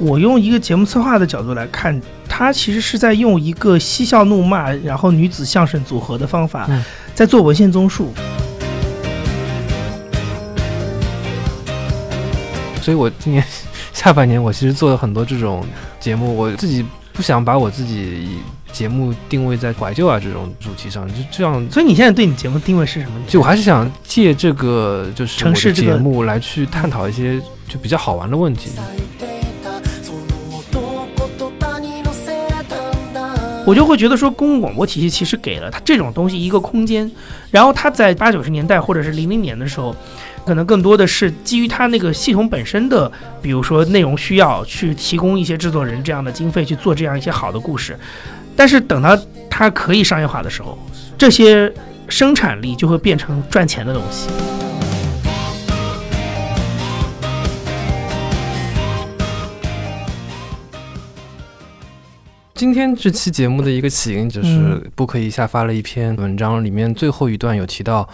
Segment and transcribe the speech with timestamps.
[0.00, 6.68] 我用一个节目策划的角度来看，他其实是在用一个嬉笑怒骂，然后女子相声组合的方法，
[7.14, 8.12] 在做文献综述。
[12.80, 13.44] 所以我今年
[13.98, 15.66] 下半年，我其实做了很多这种
[15.98, 18.28] 节目，我自己不想把我自己
[18.70, 21.68] 节目定位在怀旧啊这种主题上，就这样。
[21.68, 23.20] 所以你现在对你节目定位是什么？
[23.26, 28.70] 就我还是想借这个就是城市节目来去探讨一些就比较好玩的问题。
[33.66, 37.10] 我就会觉得说，公共广播体系其实给了他这种东西一个空间，
[37.50, 39.94] 然后他在八九十年代或者是零零年的时候，
[40.48, 43.12] 可能更多的是基于它那个系统本身的，
[43.42, 47.94] 比如说内容需要去提供一些制作人这样的经费去做这样一些好的故事，
[48.56, 49.14] 但是等到
[49.50, 50.78] 它可以商业化的时候，
[51.18, 51.70] 这些
[52.08, 54.30] 生产力就会变成赚钱的东西。
[62.54, 68.08] 今天这期节目的一个起因就是播客一下发了一篇文章，里面最后一段有提到。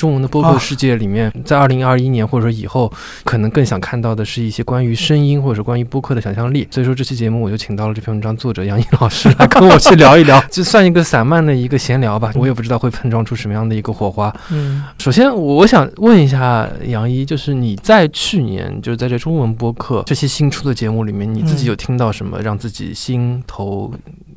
[0.00, 2.90] 中文的播客世界里面，在二零二一年或者说以后，
[3.22, 6.66] 可能更想看到的是一些关于声音或者是关于播客的想象力。
[6.70, 12.32] 所以说这期节目我就请到了这篇文章作者杨毅老师来 跟我去聊一聊， 就算一个散漫的一个闲聊吧。
[12.34, 14.34] 我也不知道会碰撞出什么样的一个火花。
[14.50, 23.92] 嗯，首先我想问一下杨一，就是你在去年就是在这中文播客这些新出的节目里面，你自己有听到什么让自己心头？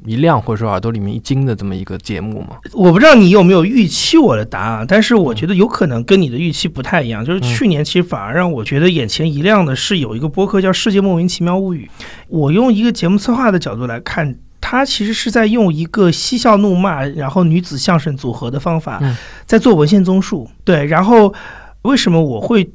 [0.05, 2.57] 一亮或者说耳朵里面一惊的这么一个节目吗？
[2.73, 7.23] 我不知道你有没有预期我的答案，但是我觉得有可能跟你的预期不太一样。
[7.23, 11.89] 就是去年其实反而让我觉得眼前一亮的是有一个播客叫《世界莫名其妙物语》。
[12.27, 19.01] 我用一个节目策划的角度来看，它其实是在用一个嬉笑怒骂，然后女子相声组合的方法，
[19.45, 20.49] 在做文献综述。
[20.63, 21.33] 对，然后
[21.83, 22.69] 为什么我会？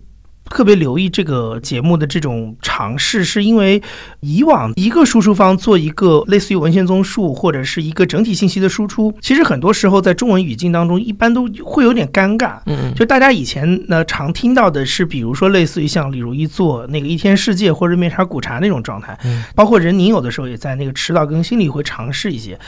[0.51, 3.81] 特别留意这个节目的这种尝试，是因为
[4.21, 12.59] 以往一个输出方做一个类似于文献综述或者是一个整体信息的输出，其实很多时候在中文语境当中一般都会有点尴尬。
[12.67, 19.19] 嗯，就大家以前呢常听到的是，比如说类似于像李如一做那个一天世界或者面茶古茶那种状态，
[19.55, 22.59] 包括任宁有的时候也在那个迟到更新里会尝试一些，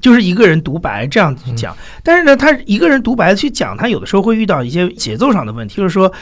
[0.00, 1.76] 就是一个人独白这样子去讲。
[2.02, 6.12] 但是呢，他一个人独白去讲，他有的时候会遇到一些节奏上的问题，就是说。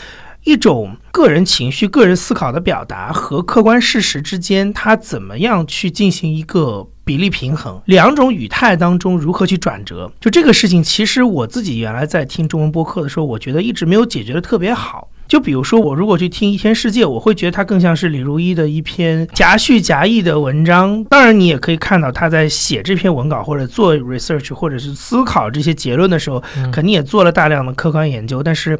[0.45, 7.81] 一种个人情绪、个人思考的表达和客观事实之间，它怎么样去进行一个比例平衡？
[7.87, 10.11] 两种语态当中如何去转折？
[10.21, 15.09] 就这个事情，其实我自己原来在听中文播客的时候，我觉得一直没有解决的特别好。
[15.29, 21.03] 就比如说，我如果去听《一天世界》，我会觉得它更像是李如一的一篇夹叙夹议的文章。
[21.05, 28.79] 当然，你也可以看到他在写这篇文稿或者做 research 或者是思考这些结论的时候，肯定也做了大量的客观研究，但是。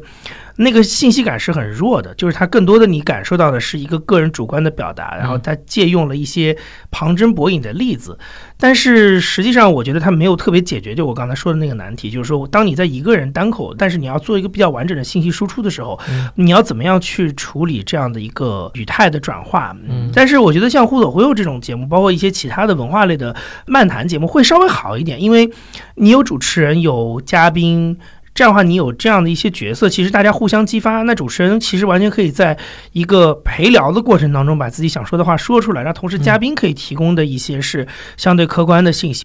[0.57, 6.55] 那个信息感是很弱的，就是它更多的你感受到的是一个个人主观的表达，然后它借用了一些
[6.91, 8.17] 旁征博引的例子，
[8.57, 15.99] 但是实际上我觉得它没有特别解决就我刚才说的那个难题，就是说当你在一个人单口，但是你要做一个比较完整的信息输出的时候，
[16.35, 19.75] 你要怎么样去处理这样的一个语态的转化？
[19.87, 23.35] 嗯，但是我觉得像《忽左忽右》这种节目，包括一些其他的文化类的
[23.65, 25.49] 漫谈节目，会稍微好一点，因为
[25.95, 27.97] 你有主持人，有嘉宾。
[28.35, 31.03] 这样的话，你有这样的一些角色，其实大家互相激发。
[31.03, 32.57] 那主持人其实完全可以在
[32.91, 39.23] 一个陪聊的过程当中，把自己想说的话说出来，然后同时嘉宾可以提供的一些是相对客观的信息。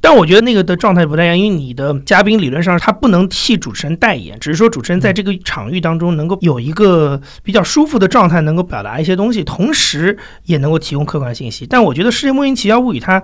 [0.00, 11.66] 但我觉得那个的状态不太一样，因为你的嘉宾理论上他不能替主持人代言，只是说主持人在这个场域当中能够有一个比较舒服的状态，能够表达一些东西，同时也能够提供客观信息。
[11.66, 13.20] 但我觉得《世界莫名其妙物语》它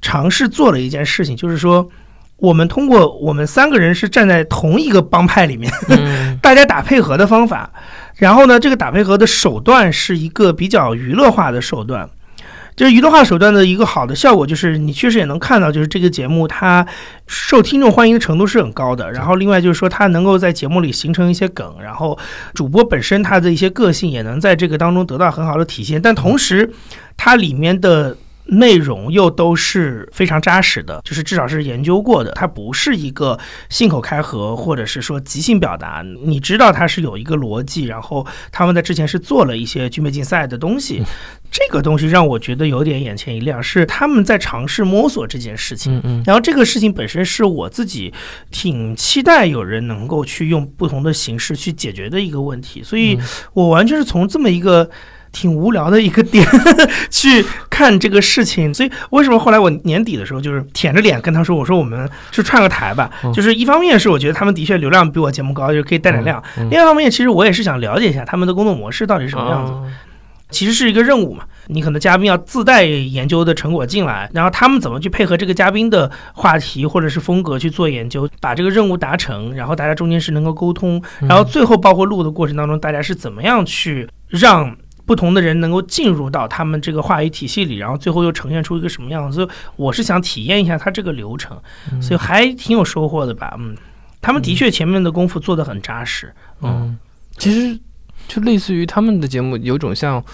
[0.00, 1.90] 尝试做了一件事情，就是说。
[2.36, 5.72] 我们通过我们三个人是站在同一个帮派里面，
[6.42, 7.70] 大家打配合的方法，
[8.16, 12.08] 然后呢，这个打配合的手段是一个比较娱乐化的手段。
[12.76, 16.84] 就是娱乐化手段的一个好的效果，就是你确实也能看到，就是这个节目它
[17.28, 19.12] 受听众欢迎的程度是很高的。
[19.12, 22.18] 然后另外就是说，它能够在节目里形成一些梗，然后
[22.52, 26.02] 主播本身他的一些个性也能在这个当中得到很好的体现。
[26.02, 26.68] 但同时，
[27.16, 28.16] 它里面的。
[28.46, 33.38] 内容又都是非常扎实的，就是至少是研究过的，它不是一个
[33.70, 36.04] 信口开河，或者是说即兴表达。
[36.24, 41.02] 你知道它是有一个逻辑，然后他们在之前是做了一些军备竞赛的东西，
[41.50, 45.96] 这个东西让我觉得有点眼前一亮，是他们在尝试摸索这件事情。
[45.96, 48.12] 嗯嗯，然后这个事情本身是我自己
[48.50, 53.18] 挺期待有人能够去用不同的形式去解决的一个问题，所以
[53.54, 54.90] 我完全是从这么一个。
[55.34, 56.46] 挺无聊的一个点
[57.10, 58.72] 去看这个事情。
[58.72, 66.40] 所以为什么后来我年底的时候就是舔着脸跟他说，我说我们是串个台吧，就是一方面是我觉得他们的确流量比我节目高，就是可以带点量；
[66.70, 69.74] 另一方面，其实我也是想了解一下他们的工作模式到底是什么样子。
[70.50, 84.76] 其实是一个任务嘛，你可能嘉宾要自带研究的成果进来，然后他们怎么去配合这个嘉宾的话题或者是风格去做研究，把这个任务达成，然后大家中间是能够沟通，然后最后包括录的过程当中，大家是怎么样去让
[85.06, 89.48] 不同的人能够进入到他们这个话语体系里，然后最后又呈现出一个什么样子？
[89.76, 91.56] 我是想体验一下他这个流程，
[92.00, 93.56] 所以还挺有收获的吧？
[93.58, 93.76] 嗯，
[94.20, 96.32] 他们的确前面的功夫做得很扎实。
[96.62, 96.98] 嗯，
[97.36, 97.78] 其实。
[98.26, 100.24] 就类似于他们的节目，有种像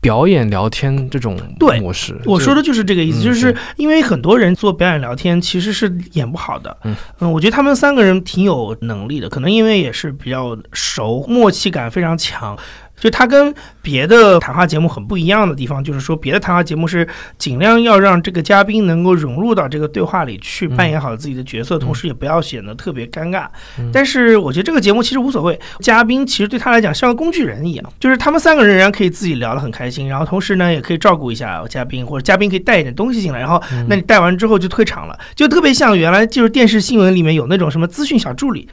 [0.00, 1.38] 表演聊天这种
[1.80, 2.20] 模式。
[2.24, 6.76] 我说的就是这个意思，就是因为很多人做表演聊天其实是演不好的。
[6.82, 12.58] 嗯嗯，我觉得他们三个人挺有能力的，可能因为也是比较熟，默契感非常强。
[13.00, 13.52] 就它跟
[13.82, 17.08] 别的谈话节目很不一样的地方，就是说别的谈话节目是
[17.38, 23.46] 尽量要让这个嘉宾能够融入到这个对话里去，扮演好自己的角色，同时也不要显得特别尴尬。
[23.92, 38.68] 但是我觉得这个节目其实无所谓，嘉宾其实对他来讲像个工具人一样，就是他们三个人仍然可以自己聊得很开心，然后同时呢也可以照顾一下嘉宾，或者嘉宾可以带一点东西进来，然后那你带完之后就退场了，就特别像原来就是电视新闻里面有那种什么资讯小助理。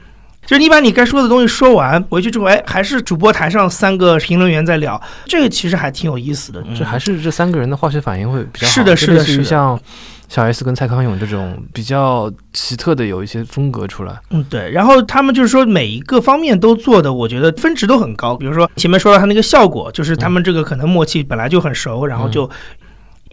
[0.48, 6.64] 就是你把你该说的东西说完回去之后，哎，还是主播台上三个评论员在聊，这个其实还挺有意思的。
[6.74, 8.72] 这还是这三个人的化学反应会比较好。
[8.72, 9.78] 是的，是的，是像
[10.26, 14.18] 小 S 跟蔡康永这种比较奇特的有一些风格出来。
[14.30, 14.70] 嗯，对。
[14.70, 18.34] 然后他们就是说每一个方面都做的，我觉得分值都很高。
[18.34, 22.50] 比如说前面说到他那个效果，就是他们这个可能默契本来就很熟，然后就。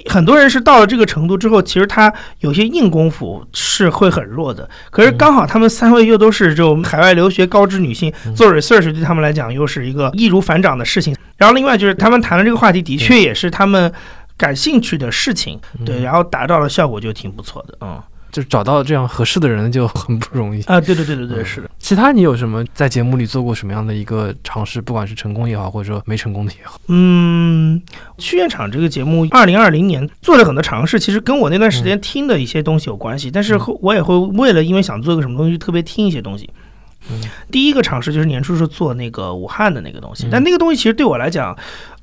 [0.10, 4.70] 很多人是到了这个程度之后，其实他有些硬功夫是会很弱的。
[4.92, 11.16] 可是刚好他们三位又都是这种海外留学高知女性，做 research 对他们来讲又是一个易如反掌的事情。
[11.38, 13.92] 然后另外就是他们谈的这个话题的确也是他们
[14.38, 18.02] 感兴趣的事情，对，然后达到的效果就挺不错的，嗯。
[18.36, 20.78] 就找到这样合适的人就很不容易啊！
[20.82, 21.70] 对对对对对，是的。
[21.80, 24.82] 其他你有什么在节目里做过什么样的一个尝试？
[24.82, 26.78] 不管是成功也好，或者说没成功的也好。
[26.90, 27.82] 嗯，
[28.18, 33.32] 去现场这个节目，二零二零年做了很多尝试，其实跟我那段时间听的一些东西有关系。
[33.32, 36.50] 但是我也会为了因为想做个什么东西，特别听一些东西。
[37.10, 41.58] 嗯，第一个尝试就是年初是做那个武汉的那个东西，但那个东西其实对我来讲。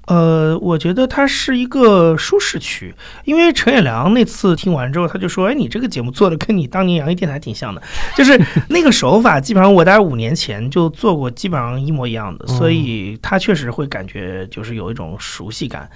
[0.06, 2.92] 呃，我觉得它是一个舒适区，
[3.24, 7.80] 因为陈也良那次听完之后，他就说：“哎，你这个节目做的跟你当年杨一电台挺像的，
[8.16, 15.88] 就是那个手法，基本上我大概五年前就做过，基本上一模一样的，所以他确实会感觉就是有一种熟悉感。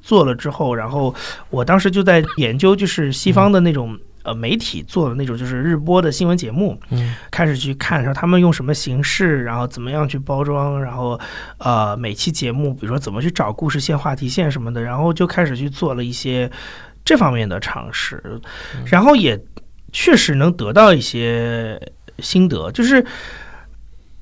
[0.00, 1.14] 做了之后，然后
[1.48, 11.18] 我当时就在研究，就是西方的那种。”呃，媒体做的那种就是日播的新闻节目，嗯，开始去看说他们用什么形式，然后怎么样去包装，然后
[11.58, 16.48] 呃，每期节目，比如说怎么去找故事线、话题线什么的，然后就开始去做了一些
[17.04, 18.22] 这方面的尝试，
[18.86, 19.36] 然后也
[19.92, 21.80] 确实能得到一些
[22.20, 22.70] 心得。
[22.70, 23.04] 就是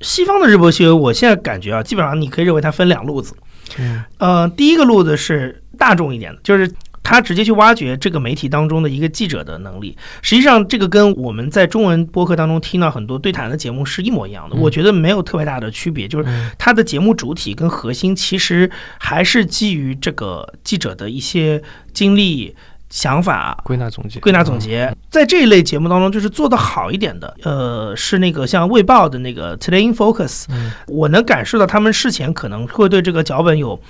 [0.00, 3.35] 西方的日播新闻，我现在感觉啊，基本上你可以认为它分两路子，
[3.79, 6.73] 嗯，呃，第一个路子是大众一点的，就是。
[7.02, 14.55] 他直接去挖掘这个媒体当中的一个记者的能力，实际上这个跟我们在中文播客当中听到很多对谈的节目是一模一样的。
[14.56, 21.61] 我觉得没有特别大的区别，就是他的节目主体跟核心其实还是基于这个记者的一些
[21.93, 22.55] 经历、
[22.91, 24.20] 想法归纳总结。
[24.20, 30.44] 归纳总结，在这一类节目当中，就是做的好一点的，呃，是那个像《卫报》的那个 Today in Focus，
[30.86, 33.81] 我能感受到他们事前可能会对这个脚本有。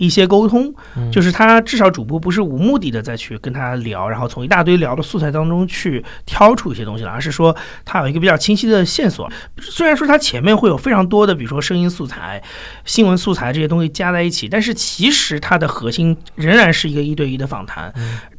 [0.00, 0.74] 一些沟通，
[1.12, 7.54] 就是他至少主播不是无目的的再去跟他聊，然后从一大堆聊的素材当中去挑出一些东西来，而是说
[7.84, 9.30] 他有一个比较清晰的线索。
[9.60, 12.42] 虽然说他前面会有非常多的，比如说声音素材、
[12.86, 17.92] 新闻素材这些东西加在一起，但是其实它的核心仍然是一个一对一的访谈。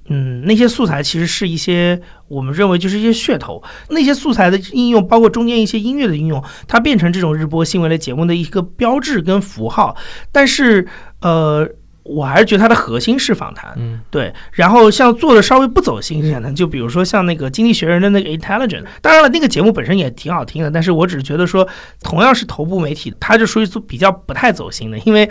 [0.07, 9.95] 嗯，那些素材其实是一些我们认为就是一些噱头，那些素材的应用，包括中间一些音乐的应用，它变成这种日播新闻类节目的一个标志跟符号，
[10.31, 10.87] 但是。
[11.21, 11.67] 呃，
[12.03, 14.33] 我还是觉得它的核心是访谈，嗯，对。
[14.51, 20.71] 然后像做的稍微不走心一点的，就比如说像那个《经济学人》的那个《Intelligent》，当然了，那个节目本身也挺好听的。
[20.71, 21.67] 但是我只是觉得说，
[22.01, 25.29] 同样是头部媒体，它就属于比较不太走心的，因为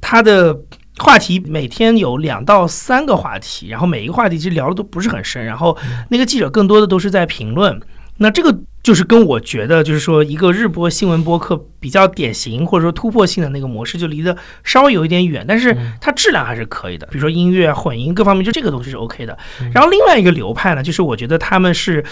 [0.00, 0.54] 它的
[0.98, 5.76] 话题每天有两到三个话题，然后每一个话题其实聊的都不是很深，然后
[6.10, 7.80] 那个记者更多的都是在评论。
[8.18, 17.06] 那这个就是跟我觉得，就是说一个日播新闻播客比较典型或者说突破性的那个模式，就离得稍微有一点远，但是它质量还是可以的。
[17.08, 19.36] 比如说音乐混音各方面，就这个东西是 OK 的。
[19.72, 22.04] 然后另外一个流派呢，就是我觉得他们是，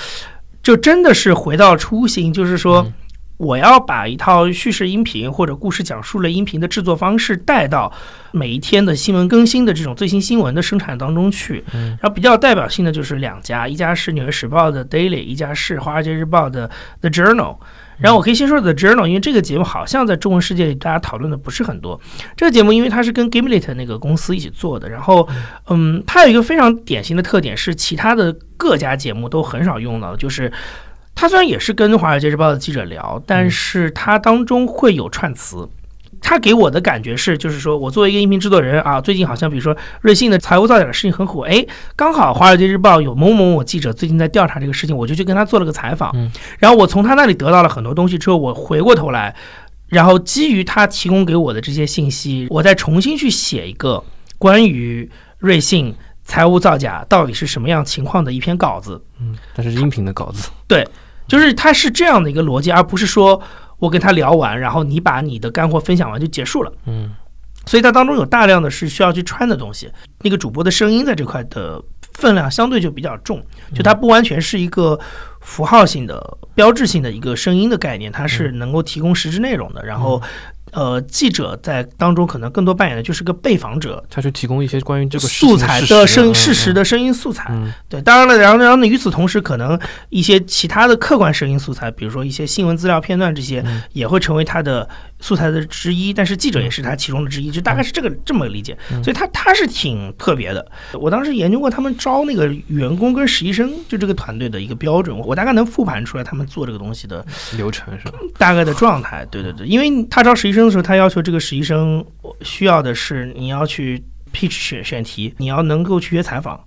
[0.62, 2.90] 就真的是回到初心，就是说。
[3.42, 7.92] 我要把一套叙事音频或者故事讲述类音频的制作方式带到
[8.30, 11.64] 每一天的新闻更新的这种最新新闻的生产当中去。
[11.72, 16.70] 然后比较代表性的就是两家，一家是《纽约时报》的 Daily，一家是《华尔街日报》的
[17.00, 17.56] The Journal。
[17.98, 22.00] 然后我可以先说 The Journal，因为这个节目好像在中文世界里大家讨论的不是很多。
[22.36, 25.28] 这个节目因为它是跟 Gimlet 那个公司一起做的，然后
[25.68, 30.52] 嗯，它有一个非常典型的特点是其他的各家节目都很少用到，就是
[31.14, 35.68] 它虽然也是跟《华尔街日报》的记者聊，但是他当中会有串词。
[36.24, 41.66] 他给我的感觉是，就是说我作为一个音频制作人啊，最近好像比如说瑞幸的财务造假的事情很火，哎，
[41.96, 46.12] 刚好《华尔街日报》有某某某记者最近在调查这个事情，我就去跟他做了个采访，
[46.60, 49.34] 然后我从他那里得到了很多东西之后，我回过头来，
[49.88, 54.02] 然后基于他提供给我的这些信息，我再重新去写一个
[54.38, 55.92] 关于瑞幸
[56.24, 60.86] 财务造假到底是什么样情况的一篇稿子，嗯，但是音频的稿子，对，
[61.26, 63.42] 就是它是这样的一个逻辑，而不是说。
[63.82, 66.72] 我跟他聊完，然后你把你的干货分享完就结束了。
[66.86, 67.10] 嗯，
[67.66, 69.90] 所以它当中有大量的是需要去穿的东西。
[70.20, 74.96] 那个主播的声音在这块的分量相对就比较重，就它不完全是一个
[75.40, 79.84] 符号性的、标志性的一个声音的概念，它是能够提供实质内容的。
[79.84, 80.22] 然后。
[80.72, 87.52] 呃，记者在当中可能更多扮演的就是个被访者，他去提供一些关于这个素材的声事实的声音素材。
[87.88, 94.88] 对，当然了，然后然后呢，与此同时，可能一些其他的客观声音素材，比如说一些新闻资料片段这些，也会成为他的
[95.22, 96.12] 素材的之一。
[96.12, 98.76] 但是记者也是他其中的之一，就大概是这个这么理解。
[99.02, 100.70] 所以他他是挺特别的。
[100.92, 107.24] 我当时研究过他们招那个员工跟实习生就这个团队的一个标准，我大概能复盘出来他们做这个东西的
[107.56, 108.18] 流程是吧？
[108.36, 109.24] 大概的状态。
[109.30, 110.66] 对对对，因为他招实习生。
[110.66, 112.04] 的时候，他要求这个实习生
[112.40, 114.02] 需要的是你要去
[114.32, 116.58] pitch 选选题，你要能够去约采访，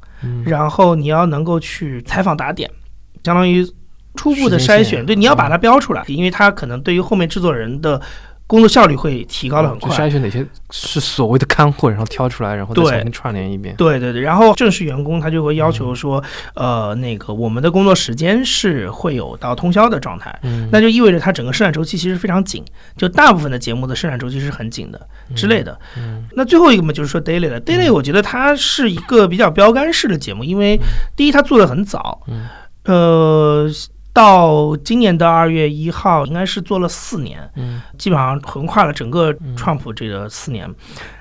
[0.46, 2.70] 然后你要能够去采访打点，
[3.24, 3.66] 相当于
[4.16, 5.06] 初步的筛选。
[5.06, 8.02] 对，你要把它标出来，因为他可能对于后面制作人的。
[8.48, 9.96] 工作效率会提高的很快。
[9.96, 13.75] 筛选哪些是所谓的干货，然后挑出来，然后再重新串联一遍。
[13.75, 16.24] 对对对，然后正式员工他就会要求说，
[16.54, 20.40] 呃，那个我们的工作时间是会有到通宵的状态，
[20.72, 22.64] 那就意味着它整个生产周期其实非常紧，
[22.96, 25.80] 就大部分的节目的生产周期是很紧的之类的。
[26.36, 30.80] 那最后一个嘛，就是说 daily 了，daily 我觉得它是一个比较标杆式的节目，因为
[31.16, 32.22] 第一它做的很早，
[32.84, 33.68] 呃。
[34.15, 40.74] 到今年的二月一号，应该是做了四年，嗯，基本上横跨了整个创普这个四年。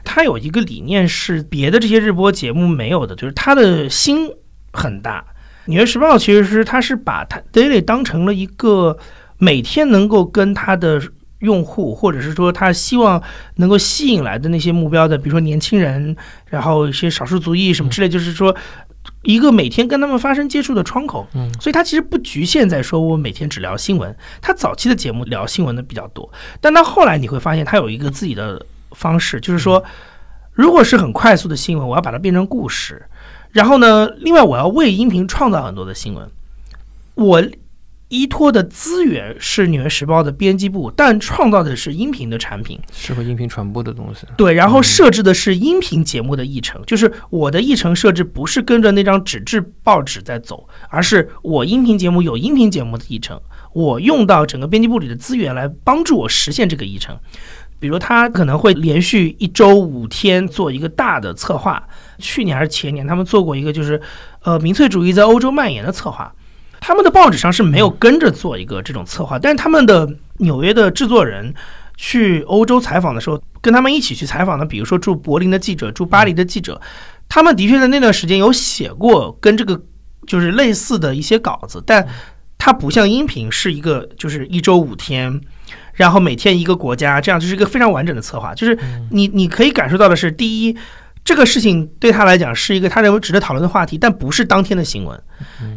[0.05, 4.31] 他有一个理念是别的这些日播节目没有的，就是他的心
[4.73, 5.25] 很大。
[5.65, 8.97] 纽约时报其实是他是把他 daily 当成了一个
[9.39, 11.03] 每天能够跟他的
[11.41, 13.21] 用户，或者是说他希望
[13.57, 16.15] 能够吸引来的那些目标的，比如说年轻人，
[16.47, 18.55] 然后一些少数族裔什么之类，就是说。
[19.25, 29.83] 一个每天跟他们发生接触的窗口，嗯，所以他其实不局限在说我每天只聊新闻，他早期的节目聊新闻的比较多，但到后来你会发现他有一个自己的方式，就是说，
[30.53, 33.05] 如果是很快速的新闻，我要把它变成故事，
[33.51, 36.31] 然后呢，另外我要为音频创造很多的新闻，
[37.15, 37.43] 我。
[38.09, 44.27] 依托的资源是《纽约时报》的编辑部，但创造的是音频的产品，适合音频传播的东西。
[44.37, 53.41] 对，然后设置的是音频节目的议程，就是我的议程设置不是跟着那张纸质报纸在走，而是我音频节目有音频节目的议程，
[53.73, 57.19] 我用到整个编辑部里的资源来帮助我实现这个议程。
[57.81, 61.83] 比如，他可能会连续一周五天做一个大的策划，
[62.19, 64.01] 去年还是前年，他们做过一个就是
[64.43, 66.33] 呃民粹主义在欧洲蔓延的策划。
[66.87, 71.55] 他们的报纸上是没有跟着做一个这种策划，但是他们的纽约的制作人
[71.97, 76.79] 去欧洲采访的时候，跟他们一起去采访的，比如说驻柏林的记者、驻巴黎的记者，
[77.27, 79.81] 他们的确在那段时间有写过跟这个
[80.27, 82.07] 就是类似的一些稿子，但
[82.59, 85.41] 它不像音频是一个就是一周五天，
[85.95, 88.79] 然后每天一个国家，这样就是一个非常完整的策划，就是
[89.11, 90.77] 你你可以感受到的是，第一。
[91.25, 95.19] 这个事情对他来讲是一个他认为值得讨论的话题，但不是当天的新闻。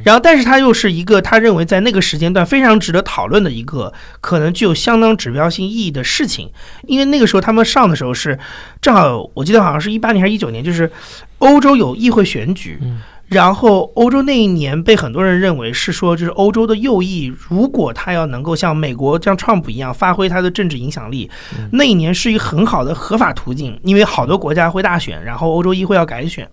[0.03, 6.51] 然后，但是他又是一个他认为在那个时间段非常值得讨论的一个可能具有相当指标性意义的事情。
[6.83, 8.37] 因为那个时候他们上的时候是
[8.81, 10.91] 正好，我记得好像是一八年还是一九年，就是
[11.39, 12.77] 欧洲有议会选举。
[13.27, 21.29] 然后，欧洲那一年被很多人认为是说，就是欧洲的右翼，如果他要能够像美国像川普一样发挥他的政治影响力，
[21.73, 26.49] 那一年是一个很好的合法途径，因为好多国家会大选，然后欧洲议会要改选，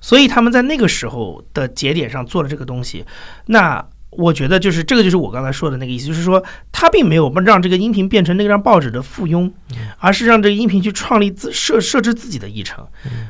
[0.00, 3.04] 所以他们在那个时候的节点上做了这个东西。
[3.46, 9.50] 那我觉得就是这个，就是我刚才说的那个意思，就是说他并没有让这个音频变成那张报纸的附庸，
[9.98, 12.86] 而是让这个音频去创立自设设置自己的议程，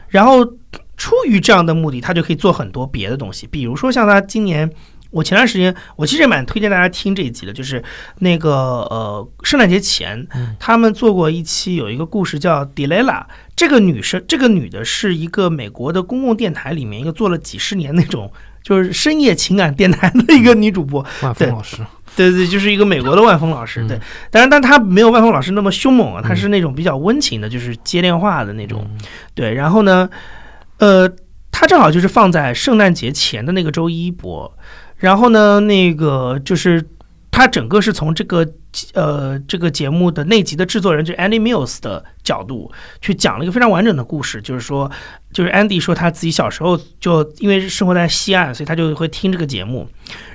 [0.08, 0.46] 然后。
[1.02, 4.70] 出于这样的目的，他就可以做很多别的东西，比如说像他今年
[5.10, 7.82] 我前段时间，我其实也蛮推荐大家听这一集的，就是
[8.20, 8.52] 那个
[8.88, 10.24] 呃，圣诞节前，
[10.60, 13.24] 他们做过一期，有一个故事叫 Delela。
[13.56, 18.32] 这个女生，这个女的是一个美国的公共电台里面一个做了几十年那种
[18.62, 21.78] 就是深夜情感电台的一个女主播，万峰老师。
[22.14, 23.84] 对对，就是一个美国的万峰老师。
[23.88, 23.98] 对，
[24.30, 28.86] 当然，但他没有万峰老师那么凶猛啊，他是那种比较温情的，就是接电话的那种。
[29.34, 30.08] 对，然后呢，
[30.82, 31.08] 呃，
[31.52, 34.52] 他正好就是放在圣诞节前的那个周一播。
[34.96, 36.84] 然后呢，那个就是
[37.30, 38.44] 他整个是从这个
[38.94, 44.90] 呃这个节目的那集的制作人就 Andy Mills 的角度去讲了一个非常完整的故事，就是说，
[45.32, 49.88] 就是 Andy 说他自己小时候就因为生活在西岸，所以他就会听这个节目。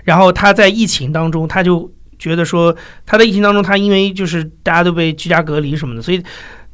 [0.05, 2.73] 然后他在疫情当中，他就觉得说
[3.05, 6.23] 他在疫情当中，他因为就是大家都被居家隔离什么的，所以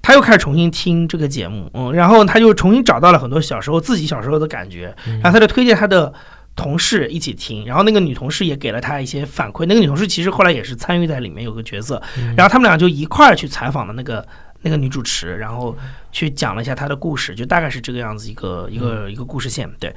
[0.03, 6.13] 他又开始重新听这个节目，嗯，然后他就重新找到了很多小时候自己小时候的感觉，然后他就推荐他的。
[6.55, 9.65] 同事一起听，然后那个女同事也给了他一些反馈。
[9.65, 11.99] 那个女同事其实后来也是参与在里面，有个角色。
[12.37, 14.23] 然后他们俩就一块儿去采访了那个
[14.61, 15.75] 那个女主持，然后
[16.11, 19.67] 去讲了一下她的故事，就大概是这个样子一个一个一个故事线。
[19.79, 19.91] 对，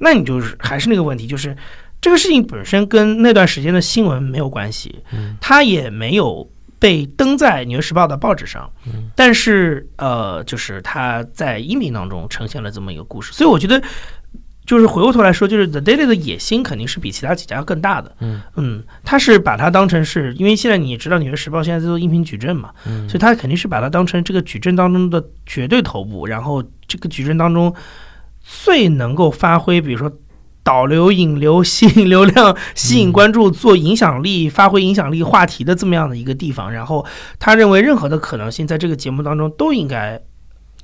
[0.00, 1.56] 那你就是还是那个问题，就是
[2.00, 5.04] 这个事情本身跟那段时间的新闻没有关系，
[5.40, 8.68] 它也没有被登在《纽约时报》的报纸上。
[9.14, 13.80] 但是呃，就是他在音频当中呈现了这么一个故事，所以我觉得。
[14.66, 18.14] 就是回过头来说，就是 The Daily 的野心肯定是比其他几家更大的。
[18.20, 22.70] 嗯嗯，他是把它当成是，因为现在你知道《纽约时报》现在在做音频矩阵嘛，
[23.08, 26.24] 所以他肯定是把它当成这个矩阵当中的绝对头部。
[26.24, 27.74] 然后这个矩阵当中
[28.44, 30.12] 最能够发挥，比如说
[30.70, 36.72] 导流、引流、吸引流量、吸引关注、做影响力、发挥影响力话题的这么样的一个地方。
[36.72, 37.04] 然后
[37.40, 40.22] 他认为任何的可能性在这个节目当中都应该。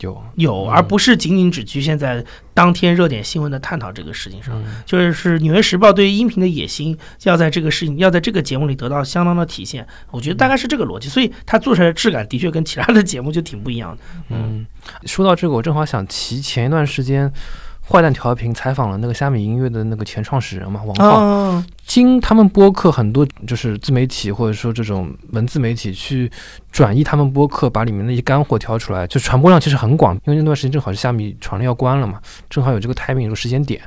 [0.00, 4.62] 有有，而不是仅仅只局限在当天热点新闻的探讨这个事情上。
[4.84, 9.86] 就是是《纽约时报》对于音频的野心，要在这个事情，要在这个节目里得到相当的体现。
[10.10, 14.02] 我觉得大概是这个逻辑，所以它做出来的质感的确跟其他的节目就挺不一样的。
[14.28, 14.66] 嗯，
[15.06, 17.32] 说到这个，我正好想提前一段时间。
[17.88, 21.62] 坏蛋调频采访了那个虾米音乐的那个前创始人嘛，王浩。
[21.86, 26.30] 经他们播客很多就是自媒体或者说这种文字媒体去
[26.72, 30.14] 转移他们播客，把里面的一些干货挑出来，就传播量其实很广。
[30.26, 32.20] 因为那段时间正好是虾米传了要关了嘛，
[32.50, 33.80] 正好有这个 timing 有个时间点。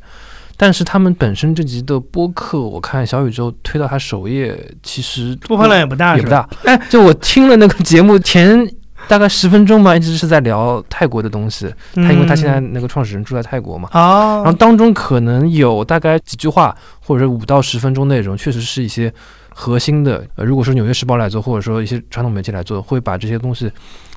[0.55, 6.49] 但是他们本身这集的播客，我看小宇宙推到他首页，其实播放量也不大，也不大。
[6.63, 8.65] 哎，就我听了那个节目前。
[9.09, 11.67] 大概十分钟吧，一直是在聊泰国的东西。
[11.95, 19.11] 他因为他现在那个创始人住在泰国嘛，然后当中可能有大概几句话，或者五到十分钟内容，确实是一些
[19.49, 20.23] 核心的。
[20.35, 23.71] 呃，如果说《纽约时报》来做，或者说一些传统媒体来做，会把这些东西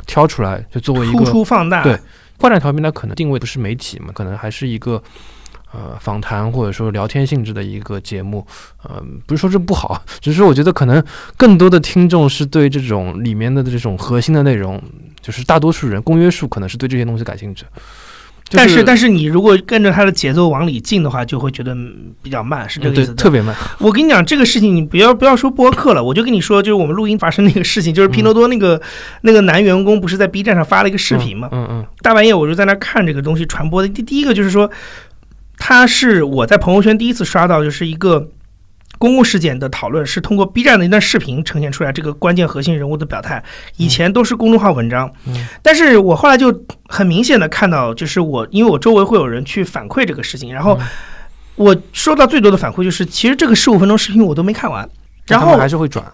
[0.07, 1.83] 挑出来，就作为一个突出放大。
[1.83, 1.99] 对，
[2.39, 5.03] 换两条平台可能定位不是媒体嘛，可能还是一个。
[5.73, 8.47] 呃，访谈或者说聊天性质的一个节目，
[8.83, 11.03] 呃，不是说这不好，只是说我觉得可能
[11.37, 14.81] 更多的听众是对这种里面的这种核心的内容，
[15.23, 17.65] 就是大多数人公约数可能是对这些东西感兴趣。
[18.55, 21.75] 但是，但是你如果跟着他的节奏往里进的话，就会觉得
[22.23, 23.15] 比较慢，是这个意思。
[23.15, 23.57] 特别慢。
[23.79, 28.79] 我跟你讲这个事情，你不要不要说播客了，我就跟你说，就是我们录音发生那个事情， 就是拼多多那个
[29.23, 31.49] 那个男员工不是在 B 站上发了一个视频嘛？
[31.51, 31.87] 嗯嗯。
[32.03, 34.71] 大半夜我就在那看这个东西传播的，第第一个就是说。
[35.65, 38.29] 他是我在朋友圈第一次刷到，就是一个
[38.99, 43.41] 公共事件的讨论，是通过 B 站的一段视频呈现出来这个关键核心人物的表态。
[43.77, 45.09] 以前都是公众号文章，
[45.63, 46.53] 但是我后来就
[46.89, 50.77] 很明显的看到，就是我因为我周围会有人去反馈这个事情，然后
[51.55, 54.91] 我收到最多的反馈就是，其实这个十五分钟视频我都没看完，
[55.29, 56.05] 然后还是会转，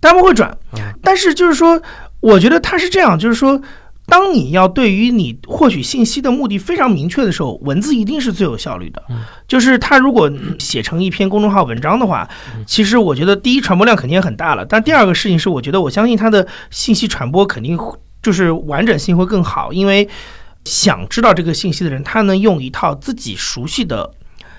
[0.00, 0.56] 他们会转，
[1.02, 1.82] 但是就是说，
[2.20, 3.60] 我觉得他是这样，就是说。
[4.06, 9.02] 当你要对于你获取信息的目的非常明确的时候，文字一定是最有效率的。
[9.48, 12.28] 就是它如果写成一篇公众号文章的话，
[12.66, 14.64] 其实我觉得第一传播量肯定也很大了。
[14.64, 17.78] 但第二个事情是，我觉得我相信它的信息传播肯定
[18.22, 20.08] 就是完整性会更好，因为
[20.64, 24.10] 想知道这个信息的人，他能用一套自己熟悉的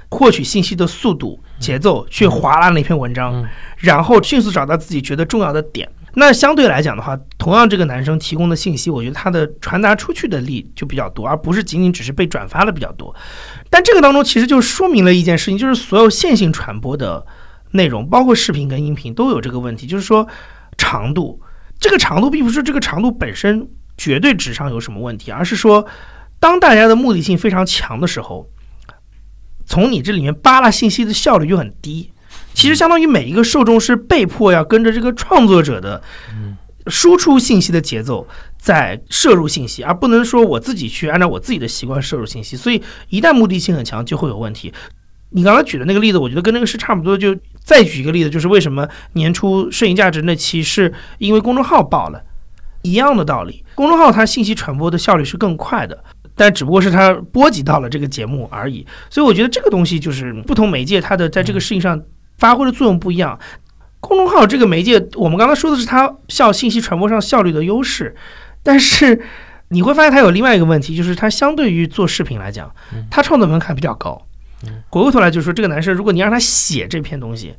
[0.10, 3.44] 获取信息的速度节奏去划拉那篇文章，
[3.78, 5.88] 然后迅速找到自己觉得重要的点。
[6.18, 13.14] 那相对来讲的话，同样这个男生提供的信息，我觉得他的传达出去的力就比较多，而不是仅仅只是被转发的比较多。
[13.70, 17.26] 但这个当中其实就说明了一件事情，就是所有线性传播的
[17.72, 20.28] 内容，包括视频跟音频都有这个问题，就是说
[20.78, 21.42] 长度。
[21.80, 25.86] 这个长度并不是这个长度本身绝对值上有什么问题，而是说
[26.40, 28.50] 当大家的目的性非常强的时候，
[29.66, 32.12] 从你这里面扒拉信息的效率就很低。
[32.56, 36.02] 其实相当于每一个受众是被迫要跟着这个创作者的
[36.88, 42.56] 输出信息的节奏在摄入信息，而不能说我自己去按照我自己的习惯摄入信息。
[42.56, 44.74] 所以一旦目的性很强，就会有问题。
[45.32, 47.18] 你刚才举的那个例子，我觉得跟那个是差不多。
[47.18, 52.24] 就再举一个例子，就是为什么年初摄影价值那期是因为公众号爆了，
[52.84, 53.66] 一样的道理。
[53.76, 56.02] 公众号它信息传播的效率是更快的，
[56.36, 58.86] 但只不过是它波及到了这个节目而已。
[59.10, 62.02] 所以我觉得这个东西就是不同媒介它的在这个事情上
[62.38, 63.40] 发挥的作用不一样。
[64.00, 68.16] 公众号这个媒介，我们刚才说的是它效信息传播上效率的优势，
[68.64, 69.22] 但是。
[69.70, 72.72] 你会发现它有另外一个问题，就是它相对于做视频来讲，
[73.10, 74.22] 它创作门槛比较高。
[74.92, 77.56] 回过头来就是说，这个男生如果你让他写这篇东西，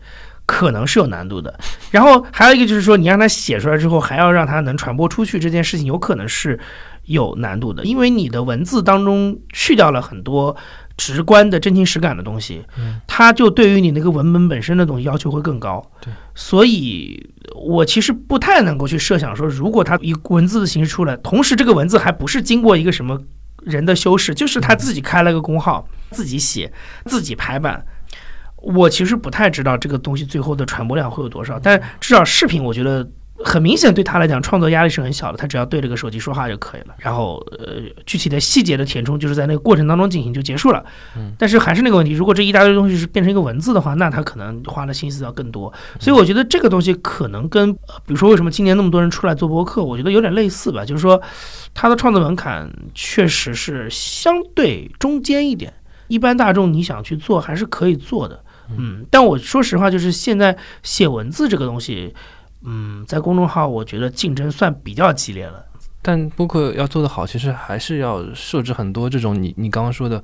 [0.46, 1.58] 可能是有难度的。
[1.90, 6.58] 然后还有一个就是说，你让他写出来之后，还要让他能传播出去，这件事情有可能是
[7.06, 10.56] 有难度的，因为你的文字当中去掉了很多。
[10.96, 12.64] 直观的真情实感的东西，
[13.06, 15.84] 它就对于你那个文本本身的东西要求会更高。
[16.00, 23.20] 对，所以我其实不太能够去设想说，如果它以文字的形式出来，同时这个文字还不是经过一个什么
[23.62, 26.72] 人的修饰，就是他自己开了个公号，自己写，
[27.04, 27.84] 自己排版，
[28.56, 31.60] 我其实不太知道这个东西最后的传播量会有多少。
[31.60, 33.06] 但至少视频，我觉得。
[33.44, 35.36] 很明显，对他来讲，创作压力是很小的。
[35.36, 36.94] 他只要对着个手机说话就可以了。
[36.98, 40.84] 然后，呃，具体的细节的填充，就是在那个过程当中进行就结束了。
[41.16, 41.32] 嗯。
[41.38, 45.72] 但是还是那个问题，如果这一大堆东西是变成一个文字的话，那他可能花的心思要更多。
[46.00, 50.84] 所以我觉得这个东西可能跟，比如说为什么今年那么多人出来做博客，我觉得有点类似吧。
[50.84, 51.20] 就是说，
[51.74, 55.72] 他的创作门槛确实是相对中间一点。
[56.08, 58.40] 一般大众你想去做还是可以做的。
[58.78, 59.04] 嗯。
[59.10, 62.14] 但我说实话，就是现在写文字这个东西。
[62.62, 65.64] 嗯，在公众号，我觉得竞争算比较激烈了。
[66.02, 70.22] 但播客要做得好，其实还是要设置很多这种你你刚刚说的，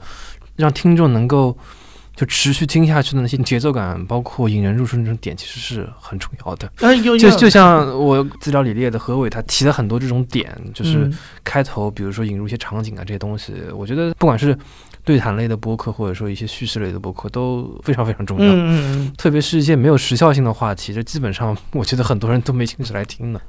[0.57, 1.57] 让听众能够
[2.15, 6.71] 就持续听下去的那些节奏感，包括引人入胜这种点，其实是很重要的。
[7.19, 11.11] 就就像我资料里列的何伟，他提了很多这种点，就是
[11.45, 14.57] 开头，比如说引入一些场景啊这些东西，我觉得不管是。
[15.05, 18.47] 对谈类的播客，或者说一些叙事类的播客都非常非常重要。
[18.47, 23.41] 嗯嗯特别是一些没有时效性的话题，这基本上我觉得很多人都没兴趣来听的。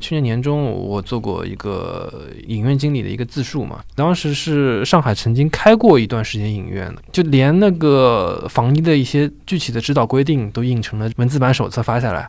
[0.00, 12.28] 去年年中我做过一个影院经理的一个自述嘛，当时是上海曾经开过一段时间影院的，就连那个防疫的一些具体的指导规定都印成了文字版手册发下来，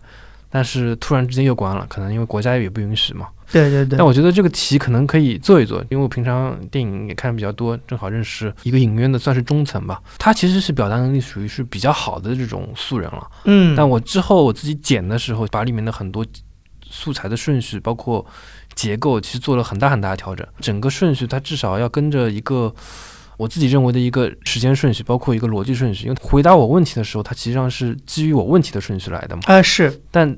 [0.50, 3.28] 但是突然之间又关了，可能因为国家也不允许嘛。
[3.50, 10.02] 对对对，但我觉得这个题可能可以做一做，因为我平常电影也看的比较多，正好认识一个影院的算是中层吧。
[10.18, 13.26] 他其实是表达能力属于是比较好的这种素人了。
[13.46, 16.26] 嗯，但我之后我自己剪的时候，把里面的很多
[16.90, 18.26] 素材的顺序，包括
[18.76, 20.46] 结构，其实做了很大很大的调整。
[20.60, 22.74] 整个顺序它至少要跟着一个
[23.38, 26.08] 我自己认为的一个时间顺序，包括一个逻辑顺序。
[26.08, 29.42] 因为回答我问题的时候，它实际上是基于我问题的顺序来的嘛。
[29.46, 30.38] 啊，是，但。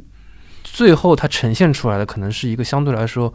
[0.62, 3.34] 最后，它呈现出来的可能是一个相对来说，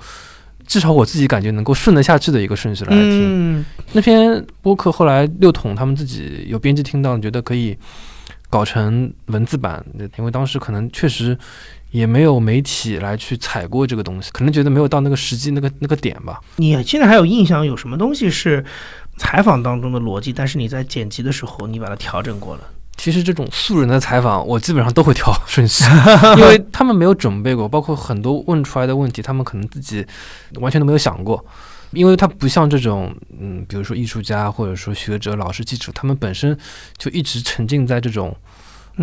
[0.67, 3.65] 至少我自己感觉能够顺得下去的一个顺序来听。
[3.93, 7.77] 那篇播客后来六统他们自己有编辑听到，觉得可以
[8.49, 9.85] 搞成文字版，
[10.17, 11.37] 因为当时可能确实
[11.95, 16.41] 也没有媒体来去采过这个东西，可能觉得没有到那个实际那个那个点吧。
[16.57, 18.65] 你现在还有印象有什么东西是
[19.17, 22.63] 采访当中的逻辑，但是你在剪辑的时候你把它调整过了？
[22.97, 25.85] 其实这种素人的采访，我基本上都会调顺序，
[26.37, 30.05] 因为他们没有准备过，包括很多问出来的问题，他们可能自己
[30.55, 31.45] 完全都没有想过，
[31.93, 36.59] 因为他不像这种，嗯，比如说艺术家或者说学者、老师、记者，他们本身
[36.99, 38.37] 就一直沉浸在这种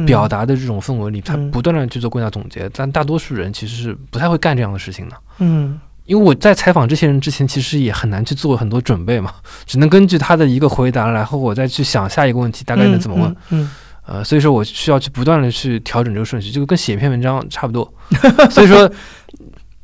[0.06, 5.16] 表达的这种氛围里，他不断的去做归纳总结，但大多数人其实是不太会干这样的事情的。
[5.40, 5.80] 嗯。
[6.06, 9.34] 因为我在采访这些人之前，其实也很难去做很多准备嘛，
[9.66, 13.36] 只能根据他的一个回答，然后我再去想下一个问题大概能怎么问。
[13.52, 13.70] 嗯，
[14.06, 17.94] 呃，所以说我需要去不断的去调整这个顺序，就跟写一篇文章差不多。
[18.50, 18.92] 所以说，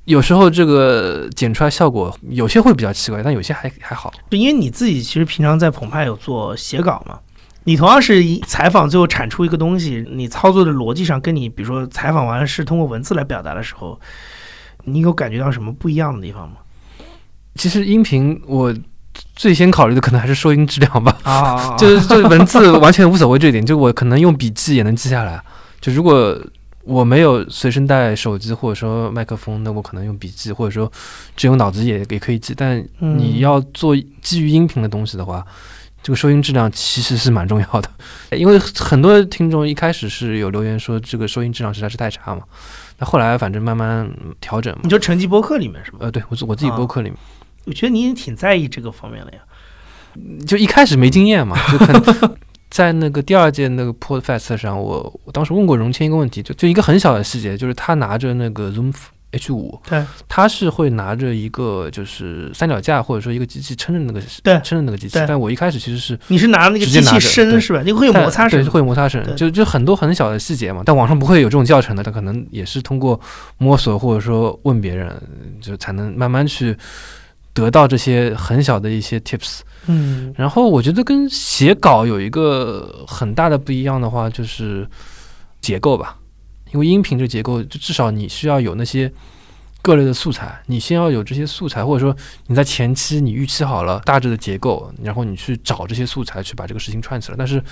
[0.06, 4.12] 有时候这个剪出来效果有些会比较奇怪，但有些还还好。
[4.32, 7.20] 因为你自己其实平常在澎湃有做写稿嘛，
[7.68, 14.00] 你同样是采访最后产出一个东西，你操作的逻辑上跟你比如说采访完了是通过文字来表达的时候。
[14.90, 16.56] 你有感觉到什么不一样的地方吗？
[17.56, 18.74] 其实音频我
[19.36, 21.18] 最先考虑的可能还是收音质量吧。
[21.24, 25.44] 啊， 就是就是文字完全无所谓这一点，就我可能用笔记也能记下来。
[25.82, 26.40] 就如果
[26.86, 30.90] 我没有随身带手机或者说麦克风，那我可能用笔记，或者说
[31.36, 32.54] 只用脑子也也可以记。
[32.56, 35.46] 但你要做基于音频的东西的话，
[36.04, 37.90] 这个收音质量其实是蛮重要的。
[38.38, 42.42] 因为很多听众一开始是有留言说这个收音质量实在是太差嘛。
[43.00, 44.82] 那后来反正慢慢调整嘛。
[44.84, 46.00] 你就成绩播客里面是吗？
[46.02, 47.18] 呃，对我我自己播客里面，
[47.66, 49.40] 我觉得你也挺在意这个方面的呀。
[50.48, 52.38] 就一开始没经验嘛，就可能
[52.72, 58.92] 在那个第二届那个 Podfest 上，我我当时问过荣谦一个问题，就就一个很小的细节，就是他拿着那个 Zoom
[59.32, 67.84] H 五，对，它是会拿着一个就是三脚架或者说一个机器撑着那个对撑着那个机器，但我一开始其实是你是拿那个机器伸是吧？
[67.86, 70.82] 那个会有摩擦声对，，会有摩擦声，就就很多很小的细节嘛。
[70.86, 73.20] 但网上不会有这种教程的，他可能也是通过
[73.58, 75.14] 摸索或者说问别人，
[75.62, 76.76] 就才能慢慢去
[77.54, 79.60] 得到这些很小的一些 tips。
[79.88, 84.88] 嗯然后我觉得跟写稿有一个很大的不一样的话，就是
[85.60, 86.16] 结构吧。
[86.72, 89.12] 因为音频这个结构，就至少你需要有那些
[89.82, 92.16] 各类的素材，你先要有这些素材，或者说
[92.48, 97.36] 你在前期你预期好了大致的结构，然后你去找这些素材去把这个事情串起来。
[97.38, 97.64] 但是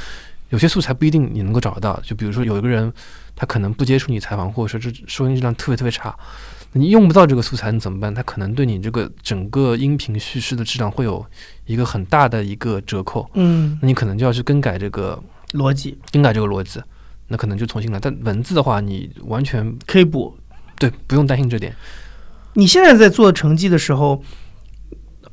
[0.49, 2.91] 有些素材不一定你能够找得到，就比如说有一个人
[3.35, 6.15] 他可能不接触你采访，或者说这收音质量特别特别差，
[6.73, 8.13] 你用不到这个素材你怎么办？
[8.13, 11.25] 他可能对你这个整个音频叙事的质量会有
[11.65, 15.21] 一个很大的一个折扣，嗯，那你可能就要去更改这个
[15.53, 16.79] 逻辑更改这个逻辑，
[17.27, 17.99] 那可能就重新来。
[17.99, 20.37] 但文字的话，你完全可以补。
[20.77, 21.73] 对不用担心这点。
[22.53, 24.21] 你现在在做成绩的时候，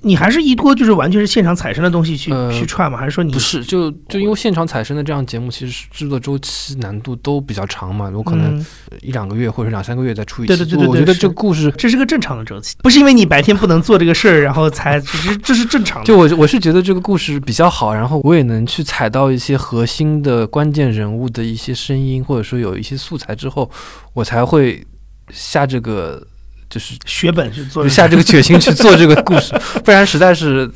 [0.02, 2.98] 你还是依托就是完全是现场采声的东西去、呃去串吗？
[2.98, 8.66] 还是说你不是，就就因为现场采声的这样节目，其实制作周期难度都比较长嘛，我可能嗯
[9.00, 10.48] 一两个月或者两三个月再出一期。
[10.48, 16.06] 对对对对我觉得这个故事，这是个正常的周期，不是因为你白天不能做这个事儿，然后才只是 这是正常的。
[16.06, 23.70] 就我我是觉得这个故事比较好，然后我也能去采到一些核心的关键人物的一些声音，或者说有一些素材之后，
[24.14, 24.84] 我才会
[25.30, 26.26] 下这个
[26.72, 29.54] 就是血本去做就下这个决心去做这个故事，
[29.84, 30.68] 不然实在是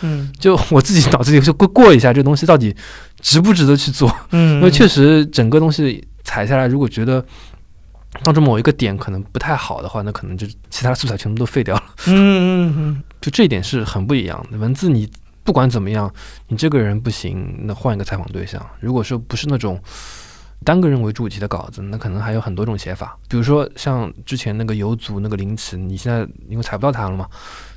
[0.00, 2.74] 嗯就我自己脑子里就过过一下，这东西到底
[3.20, 4.10] 值不值得去做？
[4.30, 7.22] 嗯，因为确实整个东西踩下来，如果觉得
[8.22, 11.82] 当中某一个点可能不太好的话，那可能就其他素材全部都废掉了。
[12.06, 14.56] 嗯嗯嗯 就这一点是很不一样的。
[14.56, 15.06] 文字你
[15.42, 16.10] 不管怎么样，
[16.48, 18.64] 你这个人不行，那换一个采访对象。
[18.80, 19.78] 如果说不是那种
[20.64, 23.16] 单个人为主题的稿子，那可能还有很多种写法。
[23.28, 27.28] 比如说像之前那个游族那个林奇，你现在因为采不到他了嘛，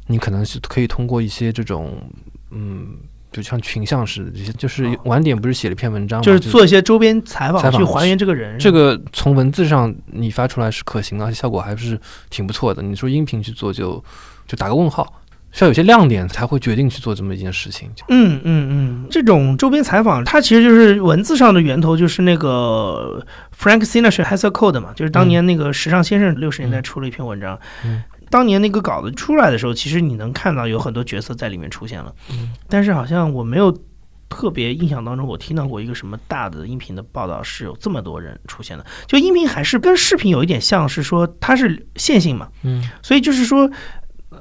[0.08, 2.02] 你可能是可以通过一些这种
[2.50, 2.98] 嗯。
[3.30, 8.58] 就像群像式的这些，就是哦晚点不是写了一篇文章嘛，就是做一些周边采访去还原这个人。
[8.58, 12.82] 这个从文字上你发出来是可行的，而且效果还是挺不错的。
[12.82, 14.02] 你说音频去做就
[14.48, 15.27] 就打个问号，需
[15.60, 17.90] 要有些亮点才会决定去做这么一件事情。
[18.10, 18.68] 嗯嗯
[19.04, 23.26] 嗯，这种周边采访，它其实就是文字上的源头，就是那个
[23.58, 27.60] Frank Sinatra has a code 嘛，就是当年那个时尚先生六十年代出了一篇文章。
[27.86, 33.74] 嗯当年那个稿子出来的时候，其实你能看到有很多角色在里面出现了，嗯但是好像我没有
[34.28, 38.86] 特别印象当中，我听到过一个什么大的音频的报道是有这么多人出现的。
[39.06, 43.70] 就音频还是跟视频有一点像，是说它是线性嘛，嗯所以就是说，呃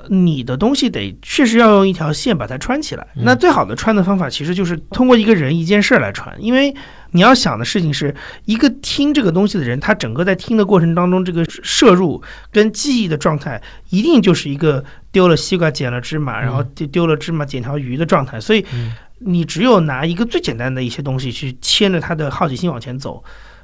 [0.09, 3.07] 你的东西得确实要用一条线把它穿起来。
[3.17, 6.75] 嗯那最好的穿的方法其实就是通过一个人一件事儿来穿，因为
[7.11, 8.15] 你要想的事情是
[8.45, 18.41] 一个听这个东西的人，他整个在听的过程当中，这个摄入跟记忆的状态，一定就是一个丢了西瓜捡了芝麻，然后丢丢了芝麻捡条鱼的状态。
[18.41, 23.23] 所以嗯你只有拿一个最简单的一些东西去牵着他的好奇心往前走。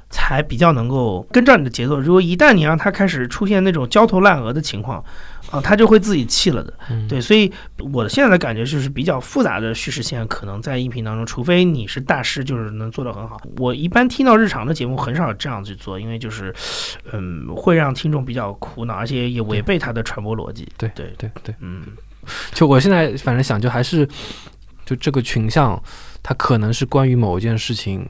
[0.09, 1.99] 才比较能够跟上你的节奏。
[1.99, 5.03] 如果一旦你让他开始出现那种焦头烂额的情况，
[5.53, 6.73] 啊，他就会自己气了的。
[6.89, 7.51] 嗯对，所以
[7.93, 13.39] 我现在的感觉就是比较复杂的叙事线，可能在音频当中，除非你是大师，就是能做得很好。
[13.57, 16.51] 我一般听到日常的节目很少这样去做，因为就是，
[17.11, 20.67] 嗯，会让听众比较苦恼，而且也违背他的传播逻辑。
[20.75, 21.83] 对对，对对，嗯
[22.53, 24.07] 就我现在反正想，就还是
[24.85, 25.79] 就这个群像，
[26.23, 28.03] 它可能是关于某一件事情。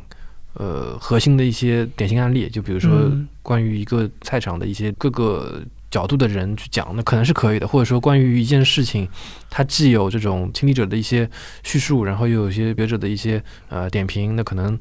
[0.56, 5.60] 呃，核心的一些典型案例，就比如说嗯关于一个菜场的一些各个
[5.94, 7.68] 角度的人去讲，那可能是可以的。
[7.68, 9.08] 或者说关于一件事情，
[9.48, 11.30] 它既有这种亲历者的一些
[11.62, 14.80] 叙述，然后又有一些别者的一些呃点评，那可能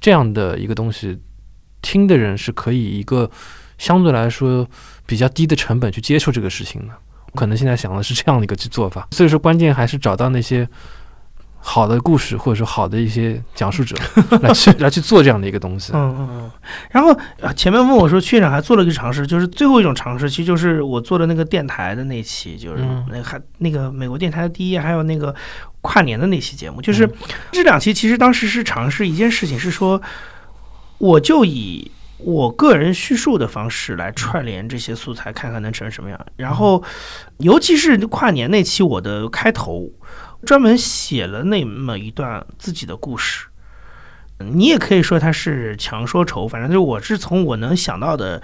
[0.00, 1.20] 这样的一个东西，
[1.82, 3.30] 听的人是可以一个
[3.76, 4.66] 相对来说
[5.04, 6.94] 比较低的成本去接受这个事情的。
[7.34, 10.66] 可能现在想的是这样的一个做法，所以说关键还是找到那些
[11.66, 13.96] 好的故事，或者说好的一些讲述者
[14.42, 15.92] 来去来去做这样的一个东西。
[15.94, 16.50] 嗯嗯嗯。
[16.90, 25.34] 然后啊，前面问我说，区院长还做了一个尝试，就是最后一种尝试，其实就是我做的那个电台的那期，就是嗯那个还那个美国电台的第一，还有那个
[25.80, 27.12] 跨年的那期节目，就是嗯
[27.52, 30.00] 这两期其实当时是尝试一件事情，是说
[30.98, 31.90] 我就以。
[32.18, 36.26] 我个人叙述的方式来串联这些素材，看看能成什么样。
[36.36, 36.82] 然后，
[37.38, 39.90] 尤其是跨年那期，我的开头
[40.44, 43.48] 专门写了那么一段自己的故事。
[44.38, 48.42] 你也可以说它是强说愁，反正就是我是从我能想到的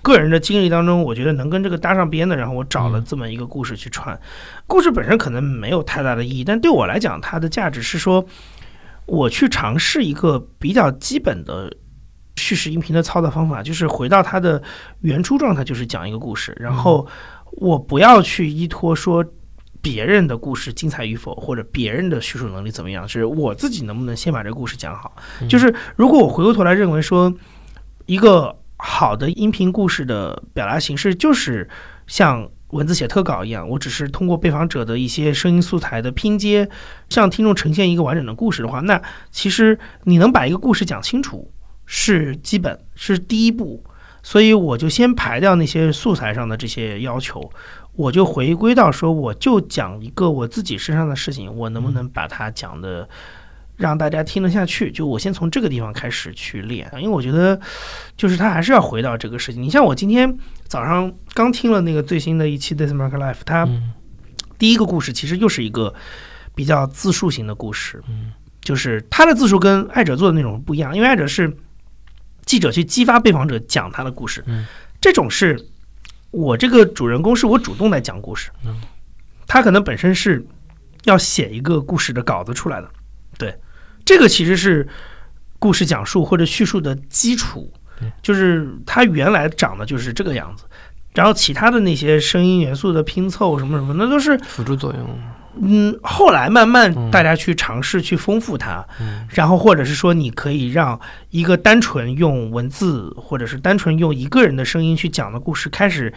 [0.00, 4.18] 个人的经历当中，我觉得能跟这个搭上边的，然后我找了这么一个故事去串。
[4.66, 8.24] 故事本身可能没有太大的意义，但对我来讲，它的价值是说，
[9.04, 11.70] 我去尝试一个比较基本的
[12.36, 14.60] 叙事音频的操作方法，就是回到它的
[15.02, 17.06] 原初状态，就是讲一个故事，然后
[17.52, 19.22] 我不要去依托说
[19.82, 25.14] 别人的故事精彩与否，或者别人的叙述能力怎么样，是我自己能不能先把这个故事讲好。
[25.48, 27.32] 就是如果我回过头来认为说，
[28.06, 31.68] 一个好的音频故事的表达形式就是
[32.06, 36.68] 像文字写特稿一样，我只是通过被访者的一些声音素材的拼接，
[37.08, 41.50] 向听众呈现一个完整的故事的话，那其实你能把一个故事讲清楚
[41.84, 43.84] 是基本是第一步。
[44.22, 47.48] 所以我就先排掉那些素材上的这些要求，
[47.96, 53.08] 我就回归到说，我就讲一个我自己身上的事情，我能不能把它讲的
[53.76, 54.90] 让大家听得下去？
[54.92, 57.58] 就我先从这个地方开始去练，因为我觉得
[58.16, 59.62] 就是他还是要回到这个事情。
[59.62, 60.36] 你像我今天
[60.68, 63.68] 早上刚听了那个最新的一期《This Mark Life》，它
[64.58, 65.94] 第一个故事其实又是一个
[66.54, 68.02] 比较自述型的故事，
[68.60, 71.56] 就是他的自述跟爱者做的那种不一样，因为爱者是。
[72.46, 74.44] 记者去激发被访者讲他的故事，
[75.00, 75.60] 这种是
[76.36, 78.50] 我这个主人公是我主动来讲故事，
[79.46, 80.46] 他可能本身是
[81.04, 82.90] 要写一个故事的稿子出来的，
[83.38, 83.58] 对，
[84.04, 84.86] 这个其实是
[85.58, 87.72] 故事讲述或者叙述的基础，
[88.20, 90.64] 就是他原来长的就是这个样子，
[91.14, 95.18] 然后其他的那些声音元素的拼凑什么什么，那都是辅助作用。
[95.60, 98.84] 嗯，后来慢慢大家去尝试去丰富它，
[99.28, 100.98] 然后或者是说，你可以让
[101.30, 106.12] 一个单纯用文字，或者是单纯用一个人的声音去讲的故事，开始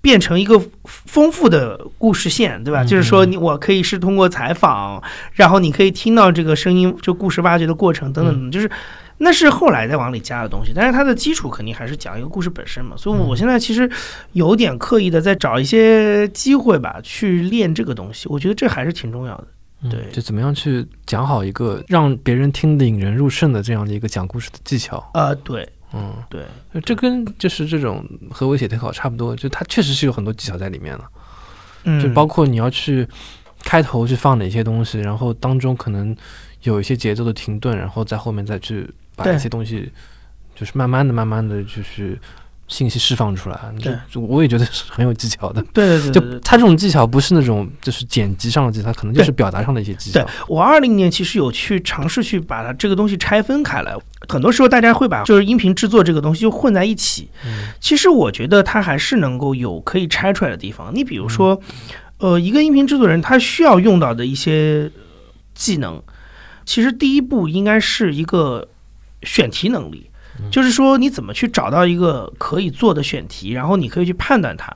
[0.00, 2.82] 变成一个丰富的故事线，对吧？
[2.84, 5.02] 就是说，你我可以是通过采访，
[5.32, 8.70] 然后你可以听到这个声音，就故事挖掘的过程等等，就是。
[9.24, 12.96] 那是后来再往里加的东西，但是它的基础肯定还是讲一个故事本身嘛。
[12.96, 13.88] 所以我现在其实
[14.32, 18.28] 有点刻意的在找一些机会吧，去练这个东西。
[18.28, 19.46] 我觉得这还是挺重要的。
[19.88, 25.32] 对，就怎么样去讲好一个让别人听得引人入胜的这样的一个讲故事的技巧啊？
[25.44, 26.42] 对，嗯，对，
[26.80, 31.04] 这跟就是这种和我写特稿差不多，就它确实是有很多技巧在里面了。
[31.84, 33.06] 嗯，就包括你要去
[33.62, 36.16] 开头去放哪些东西，然后当中可能
[36.62, 38.88] 有一些节奏的停顿，然后在后面再去。
[39.16, 39.90] 把一些东西，
[40.54, 42.18] 就是慢慢的、慢慢的就是
[42.68, 45.62] 信息释放出来，对我也觉得是很有技巧的。
[45.74, 50.20] 对对对，就他这种技巧不是那种就是剪辑上的技巧，可能就是表达上的一些技巧。
[50.20, 53.94] 对我二零年其实有去尝试去把它这个东西拆分开来，
[54.26, 57.28] 很多时候大家会把就是音频制作这个东西就混在一起。
[57.78, 60.90] 其实我觉得它还是能够有可以拆出来的地方。
[60.94, 61.60] 你比如说，
[62.18, 64.90] 呃，一个音频制作人他需要用到的一些
[65.54, 66.02] 技能，
[66.64, 68.66] 其实第一步应该是一个。
[69.22, 70.10] 选题能力，
[70.50, 74.74] 就是说你怎么去找到一个可以做的选题，然后你可以去判断它。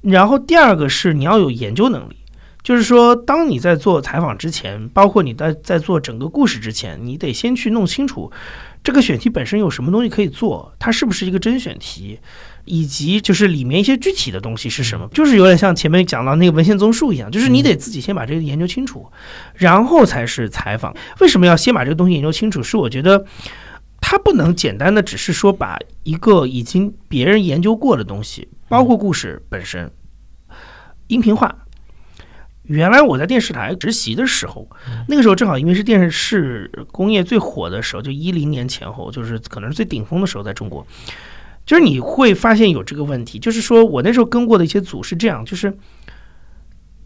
[0.00, 2.16] 然后第二个是你要有研究能力，
[2.62, 8.30] 就是说当你在做采访之前，包括你在在做整个故事之前，你得先去弄清楚
[8.82, 12.18] 这个选题本身有什么东西可以做，它是不是一个真选题。
[12.64, 19.04] 以及就是里面一些具体的东西是什么，就是有点像前面讲到那个文献综述一样，就是你得自己先把这个研究清楚，
[19.56, 20.94] 然后才是采访。
[21.18, 22.62] 为什么要先把这个东西研究清楚？
[22.62, 23.26] 是我觉得
[24.00, 29.90] 它不能简单的只是说把一个已经别人研究过的东西，包括故事本身，
[31.08, 31.61] 音频化。
[32.64, 34.68] 原来我在电视台实习的时候，
[35.08, 40.86] 那个时候正好因为是电视工业最火的时候，就一零年前后，就是可能是最顶峰的时候，在中国。
[41.64, 45.76] 就是你会发现有这个问题，就是说我那时候跟过的一些组是这样，就是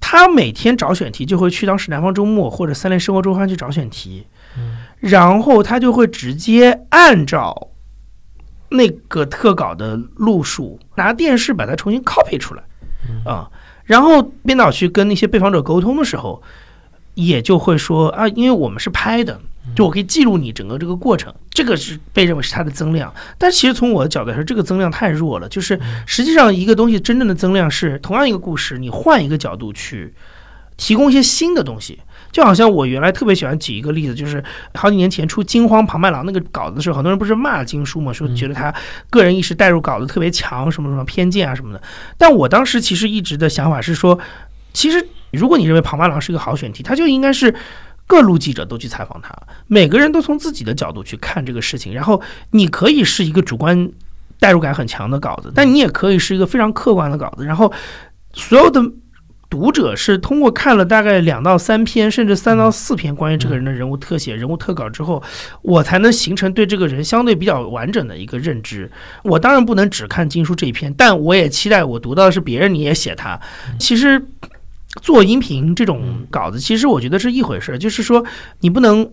[0.00, 4.26] 他每天找选题就会去当时南方周末或者三联生活周刊去找选题，
[5.00, 7.68] 然后他就会直接按照
[8.70, 12.62] 那个特稿的路数拿电视把它重新 copy 出来，
[13.24, 13.50] 啊，
[13.86, 16.42] 然后编导去跟那些被访者沟通的时候，
[17.14, 19.40] 也就会说啊，因为我们是拍的。
[19.74, 23.12] 就我可以记录你整个这个过程，这个是被认为是它的增量。
[23.36, 25.48] 但其实从我的角度来说，这个增量太弱了。
[25.48, 30.14] 就是实际上一个东西真正的增量是同样一个故事，你换一个角度去
[30.76, 31.98] 提供一些新的东西。
[32.36, 34.44] 就好像我原来特别喜欢举一个例子，就是
[34.74, 38.70] 好几年前出《惊慌庞麦郎》那个稿子的时候，很多人不是骂金叔嘛，说觉得他
[39.08, 41.80] 个人意识代入稿子特别强，什么什么偏见啊什么的。
[42.18, 44.18] 但我当时其实一直的想法是说，
[44.74, 47.54] 其实如果你认为庞麦郎是一个好选题，他就应该是。
[48.08, 49.34] 各路记者都去采访他，
[49.66, 51.92] 每个人都从自己的角度去看这个事情。
[51.92, 52.22] 然后
[52.52, 53.90] 你可以是一个主观
[54.38, 57.44] 代入感很强的稿子，但你也可以是一个非常客观的稿子。
[57.44, 57.72] 然后
[58.32, 58.80] 所有的
[59.56, 65.22] 读者是通过看了大概两到三篇，甚至三到四篇关于这个人的人物特写、人物特稿之后，
[65.62, 68.90] 我才能形成对这个人相对比较完整的一个认知。
[69.24, 73.40] 我当然不能只看金书这一篇，但我也期待我读到的是别人你也写他。
[73.80, 74.22] 其实。
[75.02, 78.24] 做音频这种稿子，其实我觉得是一回事，就是说
[78.60, 79.06] 你不能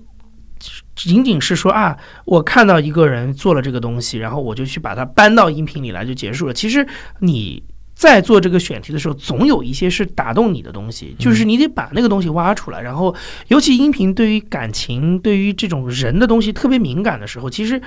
[0.96, 6.54] 仅仅是说啊，我看到一个人做了这个东西，然后我就去把它搬到音频里来就结束了。
[6.54, 6.88] 其实
[7.20, 7.62] 你
[7.96, 12.82] 在做这个选题的时候，总有一些是打动你的东西，就是你得把那个东西挖出来。
[12.82, 13.16] 然后，
[13.48, 17.82] 尤其音频对于感情、对于这种人的东西特别敏感的时候，其实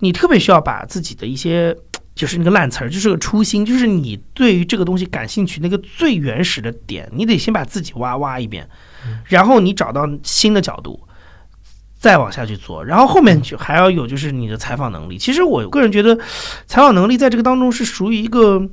[0.00, 1.76] 你特别需要把自己的一些。
[2.12, 8.68] 就是那个烂词儿，就是个初心，就是你对于这个东西感兴趣那个最原始的点，你得先把自己挖挖一遍，
[9.24, 11.00] 然后你找到新的角度，
[11.98, 15.16] 再往下去做，然后后面就还要有就是你的采访能力。
[15.16, 16.18] 其实我个人觉得，
[16.66, 18.68] 采访能力在这个当中是属于一个。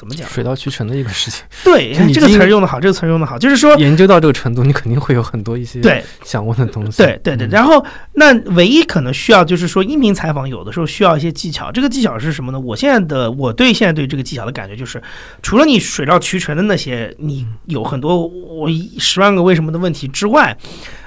[0.00, 0.26] 怎么讲？
[0.30, 1.44] 水到渠成的一个事情。
[1.62, 6.96] 对，这个词儿用的好，这个词儿用的好，就是说研究到这个程度，你肯定会有很多一些对想问的东西。
[6.96, 7.46] 对对对。
[7.48, 7.84] 然后，
[8.14, 11.70] 那唯一可能需要就是说，音频采访有的时候需要一些技巧。
[11.70, 12.58] 这个技巧是什么呢？
[12.58, 15.02] 我现在的我对现在对这个技巧的感觉就是，
[15.42, 20.56] 除了你水到渠成的那些，你有很多我十万个为什么的问题之外，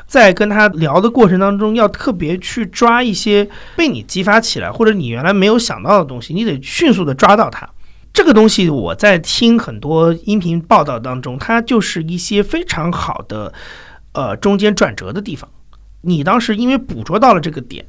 [0.06, 7.68] 在跟他聊的过程当中，要特别去抓一些被你激发起来或者你原来没有想到的东西，你得迅速的抓到它。
[8.14, 13.52] 这个东西我在听很多音频报道当中，它就是一些非常好的，
[14.14, 15.50] 呃，中间转折的地方。
[16.02, 17.84] 你当时因为捕捉到了这个点，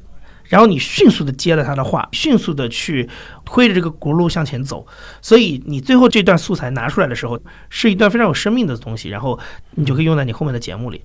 [0.45, 3.07] 然后你迅速的接了他的话，迅速的去
[3.45, 4.87] 推着这个轱辘向前走，
[5.21, 9.39] 所以你最后这段素材拿出来的时候，是一段非常有生命的东西，然后
[9.75, 11.03] 你就可以用在你后面的节目里。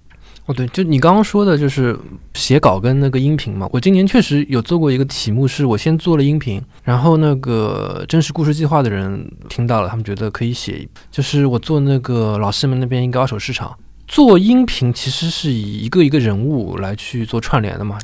[0.51, 1.97] 哦，对，就你刚刚说的，就是
[2.35, 3.69] 写稿跟那个音频嘛。
[3.73, 10.89] 我今年确实有做过一个题目，是我先做了音频，然后那个真实故事计划的人听到了，他们觉得可以写。
[11.09, 13.79] 就是我做那个老师们那边一个二手市场，
[14.09, 17.97] 做音频其实是以一个一个人物来去做串联的嘛。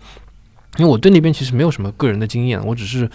[0.77, 3.11] 因为我对那边其实没有什么个人的经验，我只是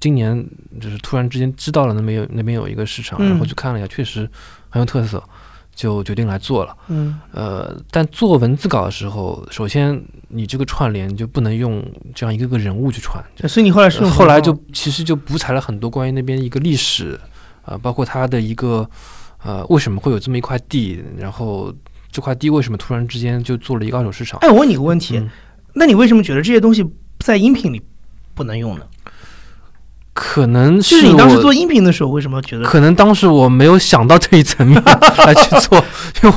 [0.00, 0.44] 今年
[0.80, 4.28] 就是突然之间知道了那边有那边有一个市场，然后去看了一下，确实
[4.68, 5.22] 很有特色。
[5.74, 17.18] 就决定来做了，嗯，呃，但做文字稿的时候，首先你这个串联就不能用这样一个个人物去串，所以你后来是后来就其实就补采了很多关于那边一个历史，
[17.64, 18.88] 呃，包括它的一个
[19.42, 21.74] 呃为什么会有这么一块地，然后
[22.12, 24.38] 这块地为什么突然之间就做了一个二手市场？
[24.40, 25.20] 哎，我问你个问题，
[25.72, 26.86] 那你为什么觉得这些东西
[27.18, 27.82] 在音频里
[28.32, 28.86] 不能用呢？
[30.14, 32.64] 可能是你当时做音频的时候，为什么觉得？
[32.64, 34.80] 可能当时我没有想到这一层面
[35.26, 35.84] 来去做，
[36.22, 36.36] 因为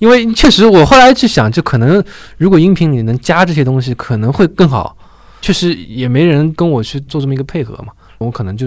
[0.00, 2.04] 因为确实我后来去想，就可能
[2.36, 4.96] 如果音频里能加这些东西，可能会更好。
[5.40, 8.66] 确实也没人跟我去做这么一个配合嘛，我可能就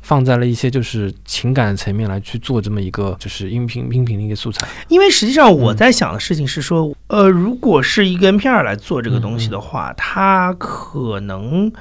[0.00, 4.66] 放在了一些就是情感层面来去做这么一个就是音频音频的一个素材。
[4.88, 11.72] 因为实际上我在想的事情是说，呃，如果是一个 NPR 来做这个东西的话，它可能。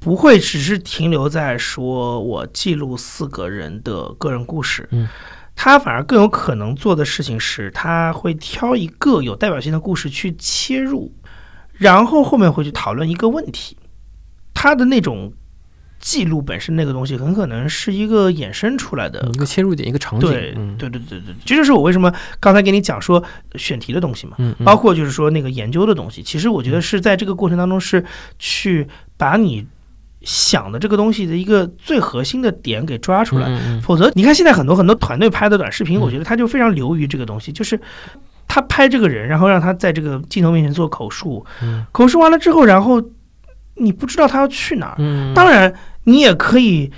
[0.00, 5.06] 不会只是停留在说我记录四个人的个人故事，嗯，
[5.54, 11.12] 他反而更有可能做的事情是，他会挑一个有代表性的故事去切入，
[11.74, 13.76] 然后后面会去讨论一个问题。
[14.54, 15.34] 他的那种
[15.98, 20.30] 记录本身那个东西，很可能是一个衍生出来的一个切入点，一个场景。
[20.30, 23.22] 对，对，对，对，对，这就是我为什么刚才给你讲说
[23.56, 28.02] 选题的东西嘛，嗯，包括就是说那个研究的东西，其实我觉得是在这个过程当中是
[28.38, 28.88] 去
[29.18, 29.66] 把你。
[30.22, 37.80] 想的这个东西的一个最核心的点给抓出来，否则你看现在很多很多团队拍的短视频，我觉得他就非常流于这个东西，就是
[38.46, 41.44] 他拍这个人，然后让他在这个镜头面前做口述，
[41.92, 43.02] 口述完了之后，然后
[43.76, 45.34] 你不知道他要去哪儿。
[45.34, 45.72] 当然，
[46.04, 46.90] 你也可以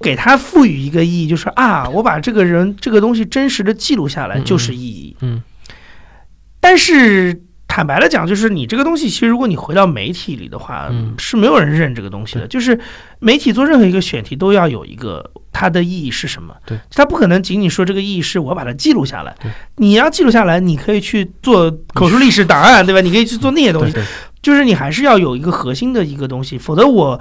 [0.00, 5.16] 给他赋予一个意义，就是啊，我把这个人这个东西真实的记录下来就是意义。
[5.20, 5.42] 嗯，
[6.60, 7.42] 但是。
[7.74, 12.46] 坦白的讲，就是你这个东西，其实如果你回到媒体里的话，是没有人认这个东西的。
[12.46, 12.78] 就是
[13.18, 16.54] 媒体做任何一个选题，都要有一个它的意义是什么？
[16.66, 19.34] 对，它不可能仅仅说这个意义是我把它记录下来。
[19.76, 23.00] 你要记录下来，你可以去做口述历史档案，对吧？
[23.00, 23.96] 你可以去做那些东西。
[24.42, 27.18] 就是你还是要有一个核心的一个东西，否则我。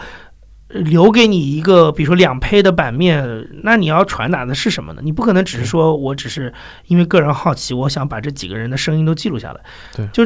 [0.74, 5.01] 留给你一个，比如说两胚的版面，那你要传达的是什么呢？
[5.03, 6.53] 你不可能只是说我只是
[6.88, 9.61] 因为个人好奇，我想把这几个人的声音都记录下来。
[9.95, 10.26] 对，就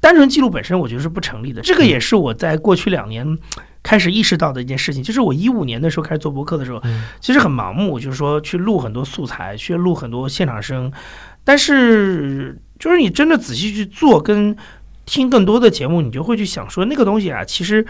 [0.00, 1.62] 单纯记录本身，我觉得是不成立的。
[1.62, 3.38] 这个也是我在过去两年
[3.82, 5.02] 开始意识到的一件事情。
[5.02, 6.82] 就是我一五年的时候开始做博客的时候，
[7.20, 10.92] 其实很盲目，就是说去录很多素材，去录很多现场声。
[11.44, 14.56] 但是，就是你真的仔细去做跟
[15.06, 17.86] 听更多的节目，你就会去想说，那个东西啊，其实。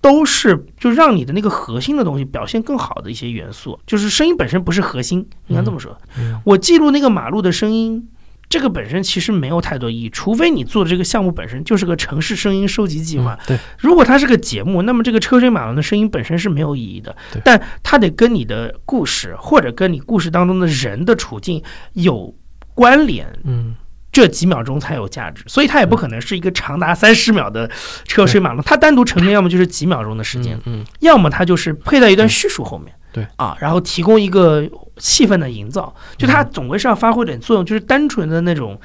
[0.00, 5.28] 都是就让你的那个核心的东西表现更好的一些元素，就是声音本身不是核心。
[5.46, 5.96] 你看这么说，
[6.44, 8.08] 我记录那个马路的声音，
[8.48, 13.38] 这个本身其实没有太多意义，除非你做的这个项目本身就是个城市声音收集计划。
[13.46, 17.14] 对，如果它是个节目，那么这个车水马龙的声音本身是没有意义的。
[17.44, 21.62] 但它得跟你的故事或者跟你故事当中的人的处境
[21.94, 22.32] 有
[22.74, 23.26] 关联。
[23.44, 23.74] 嗯。
[24.12, 27.70] 这几秒钟才有价值，所以它也不可能是一个长达三十秒的
[28.04, 28.62] 车水马龙。
[28.62, 38.80] 它单独呈现，要么就是几秒钟的时间，嗯，要么它就是配在一段叙述后面，对啊，然后提供一个气氛的营造，就它总归是要发挥点作用，就是单纯的那种。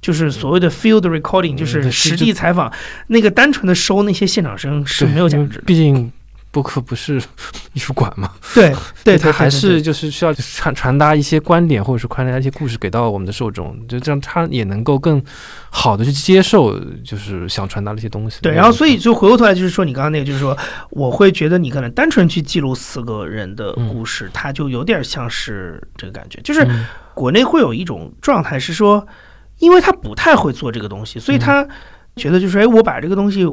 [0.00, 2.72] 就是所谓的 field recording，就是实地采访，
[3.08, 5.62] 那个单纯的收那些现场声是没有价值的。
[5.66, 6.08] 毕竟
[6.50, 7.20] 播客不是
[7.74, 8.32] 艺术馆嘛。
[8.54, 8.74] 对
[9.04, 15.22] 对，它还是就是需要传传达一些观点，或者是传达一些故事给到我们的受众，就这样他也能够更
[15.70, 18.38] 好的去接受，就是想传达的一些东西。
[18.42, 20.56] 对，然后所以就回过头来就是说，你刚刚那个就是说，
[20.90, 26.66] 我会觉得你可能单纯去记录四个人的故事，它就有点像是这个感觉，就是
[27.14, 29.06] 国内会有一种状态是说。
[29.60, 31.66] 因为他不太会做这个东西，所以他
[32.14, 33.44] 觉得就是，哎，我把这个东西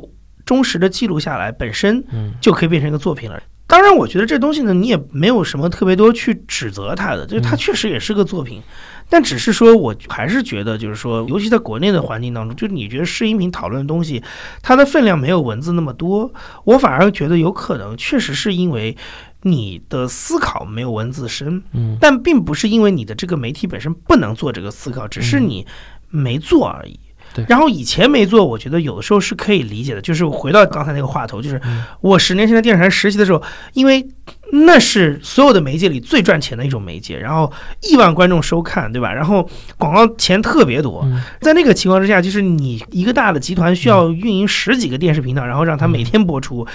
[0.45, 2.03] 忠实的记录下来，本身
[2.39, 3.41] 就可以变成一个作品了。
[3.67, 8.61] 当然，我觉得这东西呢，你也没有什么特别多去指责它的，就是它确实也是个作品，
[9.09, 14.21] 但只是说，我还是觉得，就是说，尤其在国内的环境当中，就你觉得试音频讨论的东西，
[14.61, 16.31] 它的分量没有文字那么多，
[16.63, 18.95] 我反而觉得有可能确实是因为
[19.41, 25.65] 你的思考没有文字深，嗯，但并不是因为你的这个媒体本身不能做这个思考，只是你。
[26.11, 26.97] 没做而已，
[27.35, 27.45] 对。
[27.49, 30.01] 然后以前没做，我觉得有的时候是可以理解的。
[30.01, 31.61] 就是回到刚才那个话头，就是
[31.99, 34.07] 我十年前在电视台实习的时候，因为
[34.53, 39.13] 那是所有的媒介里最赚钱的一种媒介，然后亿万观众收看，对吧？
[39.13, 41.05] 然后广告钱特别多，
[41.41, 46.65] 在那个情况之下，就是你一个大的集团需要运营十几个电视频道，然后让它每天播出。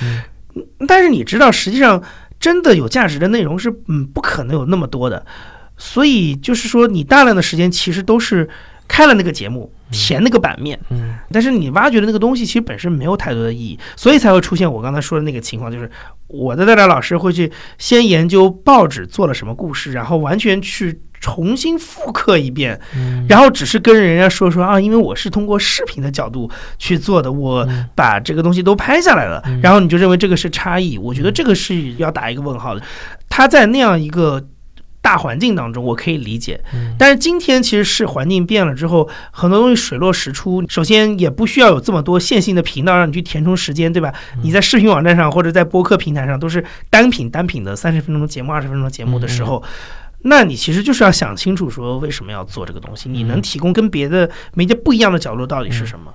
[0.87, 2.03] 但是你知道，实际上
[2.39, 5.25] 真的有价值的内容是嗯不可能有那么多的，
[5.77, 8.49] 所以就是说，你大量的时间其实都是。
[8.93, 15.91] 开了那个节目，填那个版面，嗯，但是你挖掘的那个东西其实本身没有太多的意义，所以才会出现我刚才说的那个情况，就是
[16.27, 22.81] 我的代表老师会去先研究报纸做了什么故事，然后完全去重新复刻一遍，
[23.29, 32.83] 然后只是跟人家说说啊，因为我是通过视频的角度去做的，我把这个东西都拍下来了，然后你就认为这个是差异，我觉得这个是要打一个问号的，
[33.29, 34.45] 他在那样一个。
[35.03, 36.63] 大环境当中，我可以理解，
[36.99, 40.63] 但是今天其实是环境变了之后，很多东西水落石出。
[40.69, 44.13] 首先，也不需要有这么多线性的频道让你去填充时间，对吧？
[44.43, 49.63] 你在视频网站上或者在播客平台上都是单品单品的三十分钟节目、二十分钟节目的时候，
[50.23, 53.09] 那你其实就是要想清楚，说为什么要做这个东西？
[53.09, 56.13] 你能提供跟别的媒介不一样的角度到底是什么？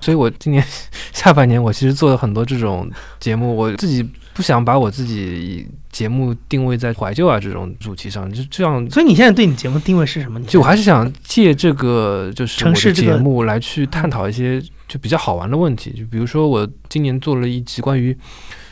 [0.00, 0.62] 所以我今年
[1.14, 4.06] 下半年，我其实做了很多这种节目，我自己。
[4.38, 8.88] 不想把我自己节目定位在怀旧啊这种主题上，就这样。
[8.88, 10.40] 所以你现在对你节目定位是什么？
[10.44, 15.90] 就我还是想借这个就是城市节目来去探讨一些就比较好玩的问题。
[15.90, 18.16] 就比如说我今年做了一集关于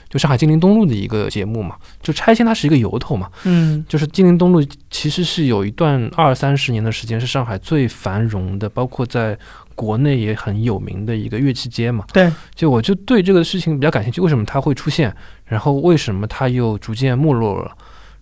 [0.08, 3.28] 就上海金陵东路的一个节目嘛，就拆迁它是一个由头嘛。
[3.42, 9.36] 嗯，就是金陵东路其实是有一段二三十年的时间是上海最繁荣的，包括在。
[9.76, 15.14] 国内也很有名的一个乐器街嘛，对，就我就对这个事情比较感兴趣，为什么它会出现，
[15.44, 17.70] 然后为什么它又逐渐没落了，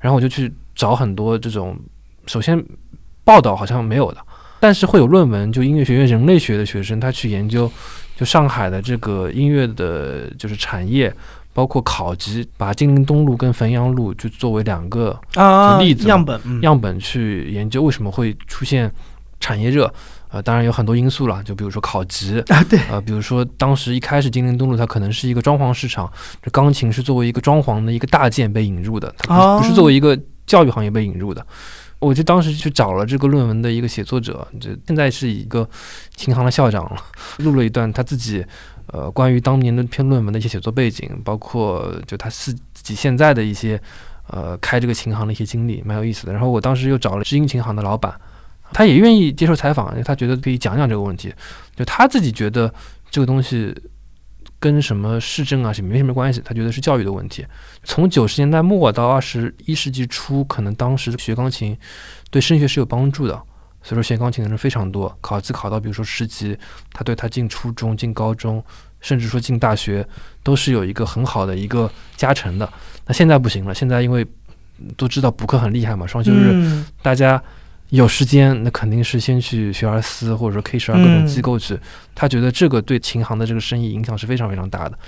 [0.01, 1.79] 然后我就去找很多这种，
[2.27, 2.63] 首先
[3.23, 4.19] 报道好像没有的，
[4.59, 7.71] 但是会有论文，就音乐学院人类学的学生他去研究，
[8.17, 11.15] 就上海的这个音乐的，就是产业，
[11.53, 18.91] 包括考级，把金陵东路跟汾阳路就作为两个啊例子样本样本去研究为什么会出现
[19.39, 19.89] 产业热。
[20.35, 26.13] 呃，当然有很多因素了，就比如说考级啊，对，呃，比如说当时一开始金陵东路它可能是一个装潢市场，
[26.43, 31.47] 这钢琴是作为一个装潢的一个大件被引入的，它不是作为一个教育行业被引入的。
[32.01, 35.69] 我就当时去找了这个论文的一个写作者，就现在是一个
[36.17, 36.97] 琴行的校长了，
[37.39, 38.45] 录了一段他自己
[38.89, 43.81] 呃关于当年的篇论文的一些写作背景，包括就他自自己现在的一些
[44.27, 46.33] 呃开这个琴行的一些经历，蛮有意思的。
[46.33, 48.13] 然后我当时又找了知音琴行的老板。
[48.73, 51.33] 他也愿意接受采访，因为他觉得可以讲讲这个问题。
[51.77, 52.73] 就他自己觉得
[53.11, 53.75] 这个东西
[54.59, 57.47] 跟什么市政啊是没什么关系，他觉得是教育的问题。
[57.85, 61.77] 从九十年代末到二十一世纪初，可能当时学钢琴
[62.31, 63.35] 对升学是有帮助的，
[63.83, 65.15] 所以说学钢琴的人非常多。
[65.21, 66.57] 考级考到比如说十级，
[66.93, 68.65] 他对他进初中、进高中，
[69.01, 70.07] 甚至说进大学，
[70.43, 72.73] 都是有一个很好的一个加成的。
[73.07, 74.27] 那现在不行了，现在因为
[74.97, 77.43] 都知道补课很厉害嘛，双休日大家。
[77.95, 81.79] 有时间，那肯定是先去学而思，或者说 K 十二各种机构去。
[82.13, 84.99] 他觉得这个对琴行的这个生意影响是非常非常大的。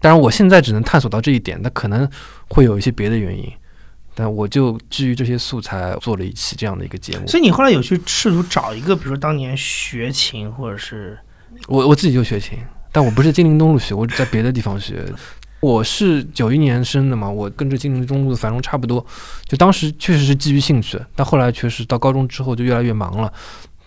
[0.00, 2.08] 当然，我现在只能探索到这一点，那可能
[2.48, 3.48] 会有一些别的原因。
[4.16, 7.26] 但我就基于这些素材做了一期这样的一个节目。
[7.28, 11.16] 所以你后来有去试图找一个，比如说当年学琴，或者是
[11.68, 12.58] 我我自己就学琴，
[12.90, 15.04] 但我不是金陵东路学，我在别的地方学。
[15.64, 19.04] 我是九一年生的嘛，我跟着金陵中路的繁荣差不多，
[19.46, 23.32] 就当时确实是基于兴趣，但后来确实到高中之后就越来越忙了，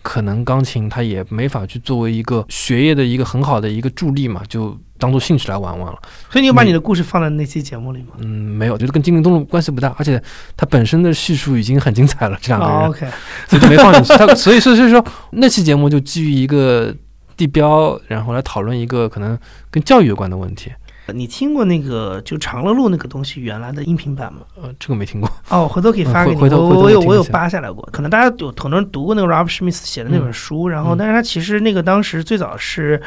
[0.02, 6.00] 可能钢琴它也没法去作为一个学业的一个很好的一个助力嘛，就当做兴趣来玩玩了。
[6.32, 8.14] 所以你有把你的故事放在那期节目里吗？
[8.18, 10.20] 嗯，没有，觉得跟精灵动物关系不大，而且
[10.56, 13.12] 它本身的叙述已经很精彩了，这两个人，
[13.48, 14.18] 所以就没放进去。
[14.18, 16.92] 他所以说，所以说那期节目就基于一个
[17.36, 19.38] 地标，然后来讨论一个可能
[19.70, 20.72] 跟教育有关的问题。
[21.14, 24.42] 你听过那个就长乐路那个东西原来的音频版吗？
[24.62, 25.30] 呃，这个没听过。
[25.50, 26.42] 哦，回头可以发给你。
[26.42, 33.02] 我我有我有扒下来过，可能大家有很多人读过那个 Rob Schmitz 写的那本书，然后嗯但是他其实那个当时最早是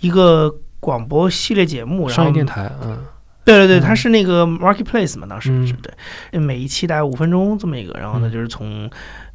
[0.00, 2.98] 一个广播系列节目，然后商业电台，嗯
[3.44, 5.74] 对对对，嗯它是那个 Marketplace 嘛，当时嗯是
[6.30, 8.90] 对，每一期大概五分钟这么一个，然后呢嗯就是从。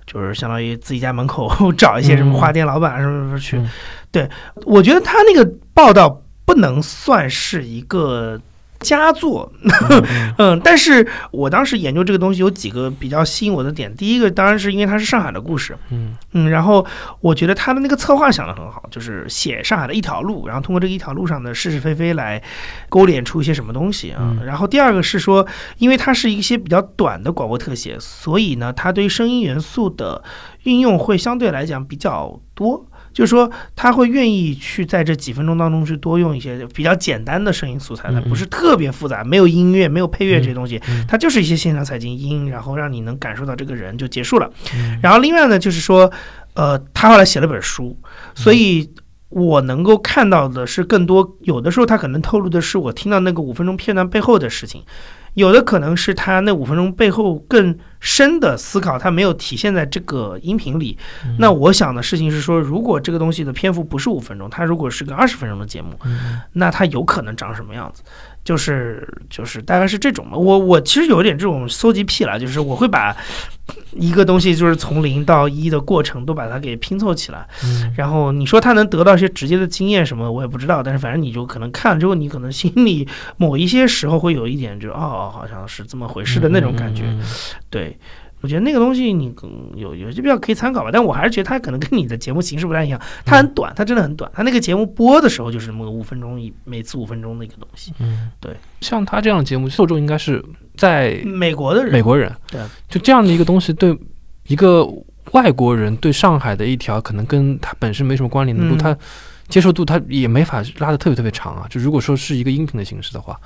[0.05, 3.69] 就是相当于自己家门口 找一些什么嗯花店老板什么什么去，嗯
[4.11, 4.29] 对
[4.65, 8.39] 我觉得他那个报道不能算是一个
[8.79, 13.95] 佳作，嗯 嗯，但是我当时研究这个东西有几个比较吸引我的点。
[13.95, 16.85] 第一个当然是因为它是上海的故事，嗯嗯，然后
[17.21, 22.43] 我觉得他的那个策划想得很好，就是写上海的一条路，然后通过这个一条路上的是是非非来
[22.89, 24.19] 勾连出一些什么东西啊。
[24.21, 30.21] 嗯然后第二个是说，因为它是一些比较短的广播特写，所以呢，它对于声音元素的
[30.63, 32.85] 运用会相对来讲比较多。
[33.13, 44.49] 就是说，他会愿意去在这几分钟当中去多用一些比较简单的声音素材，它不是特别复杂，没有音乐、没有配乐这些东西，嗯它就是一些现场采集音，然后让你能感受到这个人就结束了。
[44.75, 46.11] 嗯然后另外呢，就是说，
[46.55, 47.95] 呃，他后来写了本书，
[48.33, 48.89] 所以
[49.29, 51.37] 我能够看到的是更多。
[51.41, 54.83] 有的时候他可能透露的是我听到那个五分钟片段背后的事情，
[55.33, 60.97] 有的可能是他那五分钟背后更深的思考，他没有体现在这个音频里。
[61.25, 68.03] 嗯那我想的事情是说，如果这个东西的篇幅不是五分钟，它如果是个二十分钟的节目，嗯那它有可能长什么样子？
[68.43, 70.37] 就是就是大概是这种嘛。
[70.37, 73.15] 我我其实有一点这种搜集癖了，就是我会把
[73.93, 77.47] 一个东西就是从零到一的过程都把它给拼凑起来。
[77.63, 80.81] 嗯然后你说他能得到一些直接的经验什么，我也不知道。
[80.83, 87.03] 但是反正你就可能看了之后，你可能心里某一些时候会有一点就哦，好像是这么回事的那种感觉。
[87.05, 87.21] 嗯
[87.69, 87.97] 对，
[88.43, 97.93] 我觉得那个东西你嗯有有些必要可以参考吧，但我还是觉得它可能跟你的节目形式不太一样，它很短，它真的很短，它那个节目播的时候就是那么五分钟一，每次五分钟的一个东西。
[97.99, 100.43] 嗯，对，像他这样的节目，受众应该是
[100.75, 103.97] 在美国的人，美国人，对，就这样的一个东西，对
[104.47, 104.85] 一个
[105.31, 108.97] 外国人对上海的一条可能跟他本身没什么关联的路，嗯他
[109.47, 111.67] 接受度他也没法拉得特别特别长啊。
[111.69, 113.39] 就如果说是一个音频的形式的话，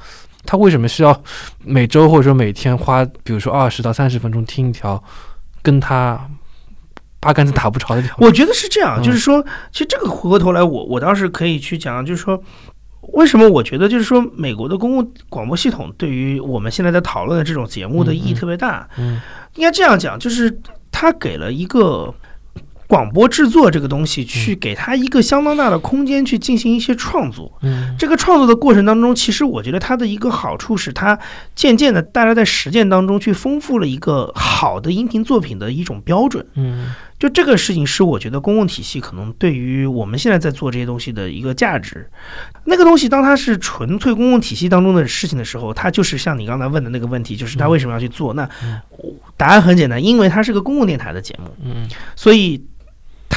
[0.46, 1.24] 他为什么需要
[1.64, 5.02] 每周或者说每天花，比如说二十到三十分钟听一条
[5.62, 6.20] 跟他
[7.20, 8.04] 八竿子打不着的？
[8.18, 12.42] 我觉得是这样，嗯就是说，其实这个回过头来，我我倒是可以去讲，就是说，
[13.14, 18.88] 为什么我觉得就是说，美国的公共广播系统对于我们现在在讨论的这种节目的意义特别大。
[18.98, 19.20] 嗯
[19.56, 20.56] 应该这样讲，就是
[20.92, 22.14] 它给了一个
[22.88, 27.52] 广播制作这个东西，去给他一个相当大的空间去进行一些创作。
[27.62, 31.18] 嗯这个创作的过程当中，其实我觉得它的一个好处是，它
[31.54, 36.46] 渐渐的大家在实践当中去丰富了一个好的音频作品的一种标准。
[36.56, 42.08] 嗯就这个事情是我觉得公共体系可能对于我们现在在做这些东西的一个价值。
[42.66, 48.36] 那个东西当它是纯粹公共体系当中的事情的时候，它就是像你刚才问的那个问题，就是它为什么要去做？
[48.36, 48.80] 那嗯
[49.36, 52.64] 答案很简单，因为它是个公共电台的节目，嗯所以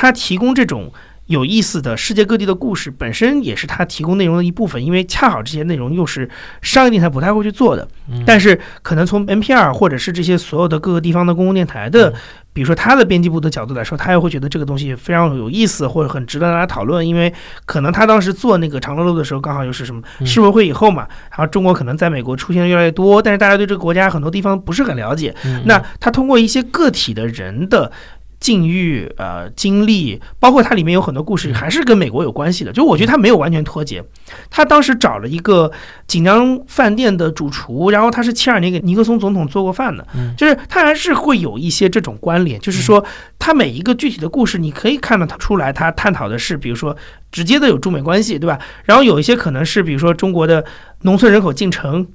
[0.01, 0.91] 它提供这种。
[1.27, 6.29] 有意思的世界各地的故事本身也是他提供内容的一部分，因为恰好这些内容又是
[6.61, 7.87] 商业电台不太会去做的。
[8.11, 12.15] 嗯，但是可能从 NPR 或者是这些所有的各个地方的公共电台的嗯，
[12.53, 17.33] 比如说他的编辑部的角度来说，他也会觉得这个东西非常有意思，或者很值得大家讨论，因为
[17.65, 27.93] 可能他当时做那个长乐路的时候，刚好又是什么嗯世博会以后嘛，然后中国可能在美国出现的越来越多，但是大家对这个国家很多地方不是很了解，嗯那他通过一些个体的人的。
[28.41, 32.72] 境遇、呃，经历，包括它里面有很多故事，嗯还是跟美国有关系的。
[32.72, 34.03] 就我觉得他没有完全脱节。
[34.49, 35.70] 他当时找了一个
[36.07, 42.59] 锦江饭店的主厨，然后他是七二年给尼克松总统做过饭的，嗯就是他还是会有一些这种关联。
[42.61, 43.05] 就是说，
[43.38, 46.97] 他每一个具体的故事，你可以看得出来，他探讨的是，比如说
[47.30, 48.59] 直接的有中美关系，对吧？
[48.84, 50.64] 然后有一些可能是，比如说中国的
[51.03, 52.07] 农村人口进城。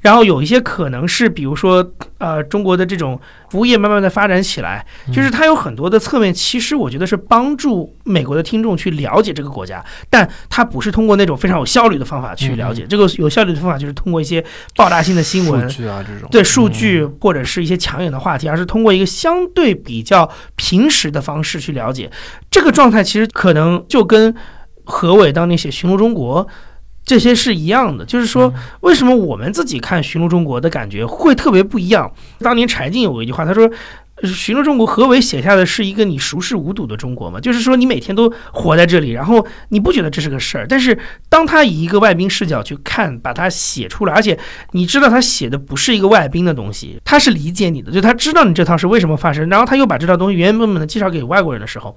[0.00, 3.20] 然后有一些可能是，比如说，呃，中国的这种
[3.50, 12.86] 服务业慢慢的发展起来，就是它有很多的侧面，其实我觉得是帮助美国的听众去了解这个国家，但它不是通过那种非常有效率的方法去了解。
[12.88, 14.44] 这个有效率的方法就是通过一些
[14.76, 22.10] 爆炸性的新闻数、据啊这种对数据或者是一些抢眼的话题，而是通过一个相对比较平实的方式去了解
[22.50, 23.02] 这个状态。
[23.02, 24.34] 其实可能就跟
[24.84, 26.46] 何伟当年写《寻路中国》。
[27.04, 32.10] 这些是一样的，就是说，为什么我们自己看《寻路中国》的感觉会特别不一样？
[32.38, 33.68] 当年柴静有过一句话，他说
[34.22, 37.40] ：“寻路中国》何为写下的是一个你熟视无睹的中国嘛？
[37.40, 40.66] 就是说你每天都活在这里，然后你不觉得这是个事儿。
[40.68, 40.96] 但是
[41.28, 44.38] 当他以一个外宾视角去看，把它写出来，而且
[44.70, 51.96] 你知道他写的不是一个外宾的东西，他是理解你的，就他知道你这套是为什么发生，然后他又把这套东西原原本本的介绍给外国人的时候，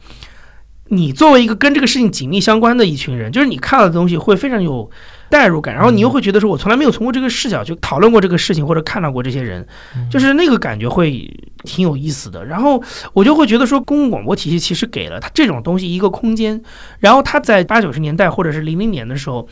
[0.90, 4.90] 你作为一个跟这个事情紧密相关的一群人，就是你看到的东西会非常有。
[5.28, 9.68] 代入感，然后你又会觉得说，我从来没有从过这个视角去讨论过这个事情，或者看到过这些人，
[10.10, 11.28] 就是那个感觉会
[11.64, 12.46] 挺有意思的。
[12.46, 12.82] 然后
[13.12, 16.62] 我就会觉得说，公共广播体系其实给了他这种东西一个空间。
[17.00, 19.46] 然后他在八九十年代或者是零零年的时候，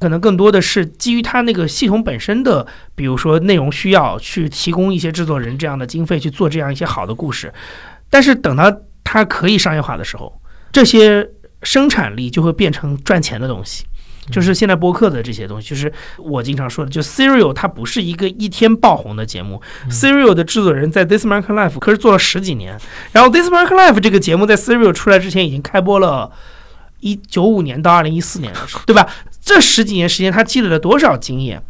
[0.00, 2.66] 可能更多的是基于他那个系统本身的，
[2.96, 7.54] 比如说内容需要去提供一些制作人这样的经费去做这样一些好的故事。
[8.10, 8.64] 但是等到
[9.04, 10.39] 它可以商业化的时候，
[10.72, 11.28] 这些
[11.62, 13.84] 生产力就会变成赚钱的东西。
[14.30, 19.60] 就是现在播客的这些东西，就是我经常说的，就 Serial 它不是一个一天爆红的节目。
[19.90, 22.78] Serial 的制作人在 This American Life 可是做了十几年，
[23.10, 26.30] 然后 This American Life 这个节目在 Serial 出来之前已经开播了，
[27.00, 29.06] 一九五年到二零一四年的时候，对吧？
[29.42, 31.60] 这十几年时间他积累了多少经验？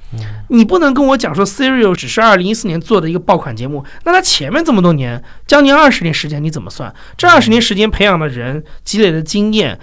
[0.49, 6.93] 你不能跟我讲说 Serial 只是二零一四年做的一个爆款节目，那他前面这么多年，将近二十年时间你怎么算？
[7.17, 9.79] 这二十年时间培养的人积累的经验。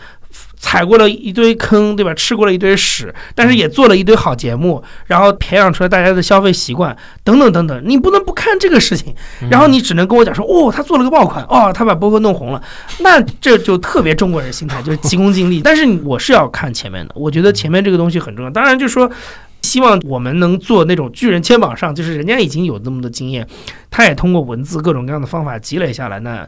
[0.60, 2.14] 踩过了一堆坑，对吧？
[2.16, 7.82] 吃过了一堆屎，但是也做了一堆好节目，然后培养出来大家的消费习惯，等等等等。
[7.86, 9.14] 你不能不看这个事情，
[9.50, 12.62] 然后你只能跟我讲说，哦，他做了个爆款，哦，他把播客弄红了，
[13.00, 15.62] 那这就特别中国人心态，就是急功近利。
[15.64, 18.50] 但是我是要看前面的，我觉得前面这个东西很重要。
[18.50, 19.10] 当然，就是说，
[19.62, 23.48] 希望我们能做那种巨人肩膀上，就是人家已经有那么多经验，
[23.92, 26.48] 他也通过文字各种各样的方法积累下来，那。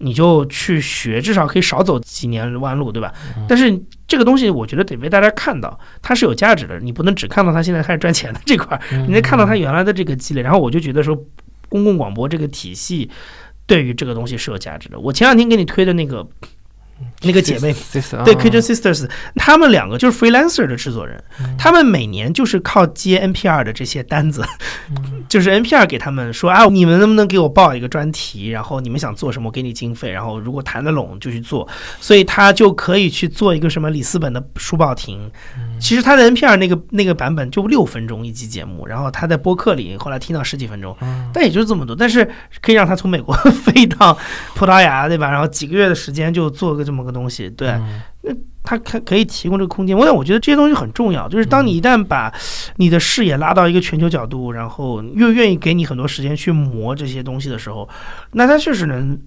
[0.00, 3.14] 你就去学，至少可以少走几年弯路，对吧？
[3.46, 6.80] 但是这个东西，我觉得得被大家看到，它是有价值的。
[6.80, 10.42] 你不能只看到它现在开始赚钱的这块，你得看到它原来的这个积累。
[10.42, 11.16] 然后我就觉得说，
[11.68, 13.08] 公共广播这个体系
[13.66, 14.98] 对于这个东西是有价值的。
[14.98, 16.26] 我前两天给你推的那个。
[17.22, 17.74] 那个姐妹
[18.24, 21.22] 对 Kitchen Sisters，他们两个就是 freelancer 的制作人，
[21.58, 24.42] 他们每年就是靠接 NPR 的这些单子，
[25.28, 28.48] 就是 NPR 给他们说啊，你们能不能给我报一个专题？
[28.48, 30.10] 然后你们想做什么，我给你经费。
[30.10, 31.68] 然后如果谈得拢就去做，
[32.00, 35.30] 所以他就可以去做一个什么里斯本的书报亭。
[35.80, 40.96] 其实他的 NPR 那个那个版本就六分钟一集节目，然后他在播客里后来听到十几分钟，
[41.32, 41.96] 但也就是这么多。
[41.96, 42.28] 但是
[42.60, 44.16] 可以让他从美国飞到
[44.54, 45.30] 葡萄牙，对吧？
[45.30, 47.68] 然后几个月的时间就做个这么个东西，对，
[48.22, 49.96] 那他可可以提供这个空间。
[49.96, 51.28] 我想，我觉得这些东西很重要。
[51.28, 52.32] 就是当你一旦把
[52.76, 57.88] 你的视野拉到一个全球角度，然后又愿意给你很多时间去磨这些东西的时候，
[58.32, 59.18] 那他确实能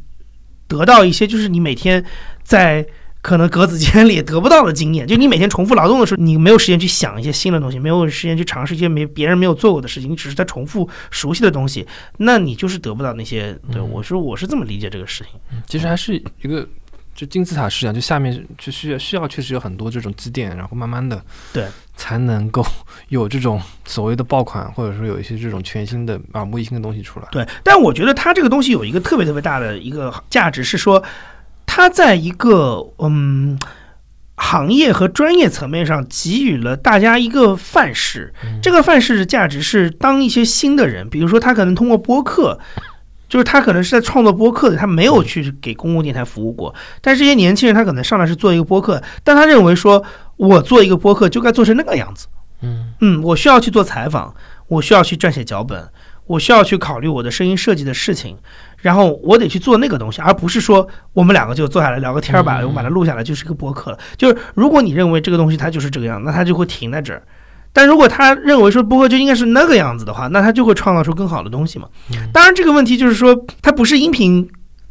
[0.68, 2.04] 得到一些，就是你每天
[2.43, 2.86] 在。
[3.24, 13.58] 可能格子间里得不到的经验， 就你每天重复劳动的时候，你没有时间去想一些新的东西，没有时间去尝试一些没别人没有做过的事情，你只是在重复熟悉的东西，那你就是得不到那些。
[13.72, 15.40] 对我说，我是这么理解这个事情。
[15.66, 16.68] 其实还是一个
[17.16, 21.66] 就金字塔式啊，就下面就需要需要确实有很多这种积淀，然后慢慢的对
[21.96, 22.62] 才能够
[23.08, 27.28] 有这种所谓的爆款，或者说有一些这种全新的耳目一新的东西出来。
[27.32, 31.02] 对，但我觉得它这个东西有一个特别特别大的一个价值是说。
[31.66, 33.57] 它在一个嗯
[34.36, 42.59] 行业和专业层面上给予了大家一个范式，这个范式的价值是当一些新的人，比如说他可能通过播客，
[43.30, 50.03] 就是他可能是在创作播客的，他没有去给公共电台服务过，但这些年轻人他可能上来是做一个播客，但他认为说
[50.36, 52.28] 我做一个播客就该做成那个样子，
[52.61, 52.93] 嗯。
[52.99, 54.36] 嗯，我需要去做采访，
[54.68, 55.89] 我需要去撰写脚本，
[56.26, 58.38] 我需要去考虑我的声音设计的事情。
[58.84, 63.98] 然后我得去做那个东西，而不是说我们两个就坐下来聊个天儿吧，我把它录下来就是一个播客了。
[64.18, 67.22] 就是如果你认为这个东西它就是这个样，那它就会停在这儿；
[67.72, 71.88] 但如果他认为说播客就应该是那个样子的话，那他就会创造出更好的东西嘛。
[72.34, 74.46] 当然，这个问题就是说，它不是音频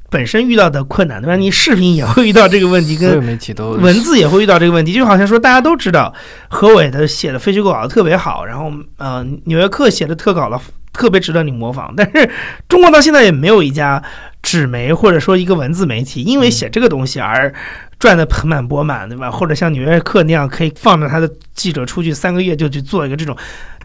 [0.08, 1.36] 本身遇到的困难，对吧？
[1.36, 4.94] 你视频也会遇到这个问题，跟媒体都文字也会遇到这个问题。
[4.94, 6.12] 就好像说，大家都知道
[6.48, 10.58] 何伟的写的非虚构稿特别好，然后呃，纽约客写的特稿了。
[10.92, 12.30] 特别值得你模仿，但是
[12.68, 14.02] 中国到现在也没有一家
[14.42, 17.52] 纸媒或者说一个文字媒体，因为写这个东西而
[17.98, 19.30] 赚得盆满钵满，对吧？
[19.30, 23.36] 或者像《纽约客》那样，可以放着他的记者出去三个月就去做一个这种。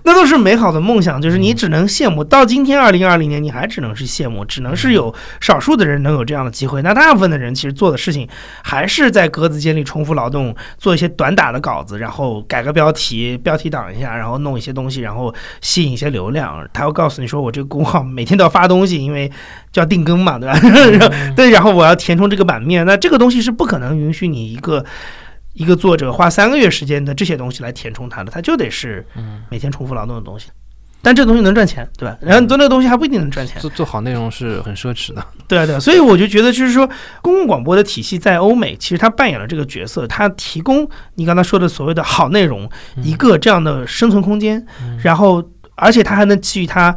[0.08, 2.24] 那都是美好的梦想，就是你只能羡慕。
[2.24, 6.82] 到今天二零二零年，你还只能是羡慕，只能是有少数的人能有这样的机会。
[6.82, 8.26] 那大部分的人其实做的事情，
[8.64, 16.66] 还是在格子间里重复劳动，做一些短打的稿子，然后改个标题，标题党一下，然后弄一些东西，然后吸引一些流量。
[16.72, 19.30] 他会告诉你说，我这个公号每天都要发东西，因为
[19.74, 20.58] 叫定更嘛，对吧？
[21.36, 22.86] 对，然后我要填充这个版面。
[22.86, 24.86] 那这个东西是不可能允许你一个。
[25.58, 29.06] 一个作者花三个月时间的这些东西来填充它的，它就得是
[29.50, 30.48] 每天重复劳动的东西。
[31.02, 32.18] 但这东西能赚钱，对吧？
[32.22, 33.62] 然后你做那个东西还不一定能赚钱。
[33.62, 35.24] 做做好内容是很奢侈的。
[35.48, 36.90] 对啊，对啊，所以我就觉得，就是说，
[37.22, 42.70] 公共广播的体系在欧美，其实它扮演了这个角色，它提供你刚才说的所谓的好内容
[43.04, 44.66] 一个这样的生存空间，
[45.02, 45.44] 然后
[45.76, 46.96] 而且它还能给予它。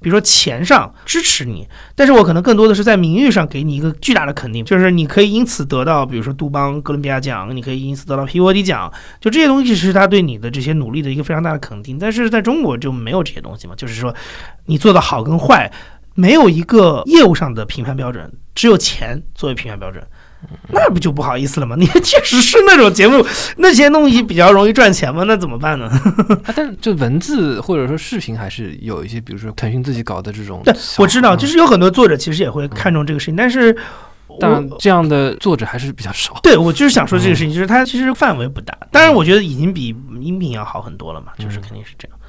[0.00, 8.90] 比如说钱上支持你，但是我可能更多的是在名誉上给你一个巨大的肯定，就是你可以因此得到，比如说杜邦哥伦比亚奖，你可以因此得到皮沃迪奖，
[9.20, 11.98] 就这些东西是他对你的这些努力的一个非常大的肯定。
[11.98, 14.14] 但是在中国就没有这些东西嘛，就是说
[14.66, 15.70] 你做的好跟坏
[16.14, 20.02] 没有一个业务上的评判标准，只有钱作为评判标准。
[20.72, 21.76] 那不就不好意思了吗？
[21.78, 23.24] 你确实是那种节目，
[23.56, 25.24] 那些东西比较容易赚钱吗？
[25.26, 25.90] 那怎么办呢？
[26.56, 30.62] 但是就文字或者说视频还是有一些，比如说腾讯自己搞的这种。
[30.64, 33.76] 对，我知道，就是有很多作者其实也会看重这个事情，但是，
[34.38, 36.38] 但这样的作者还是比较少。
[36.42, 42.16] 对，我就是想说这个事情，就是它其实范围不大，当然我觉得已经比音频要好很多了嘛，就是肯定是这样。
[42.16, 42.19] 嗯，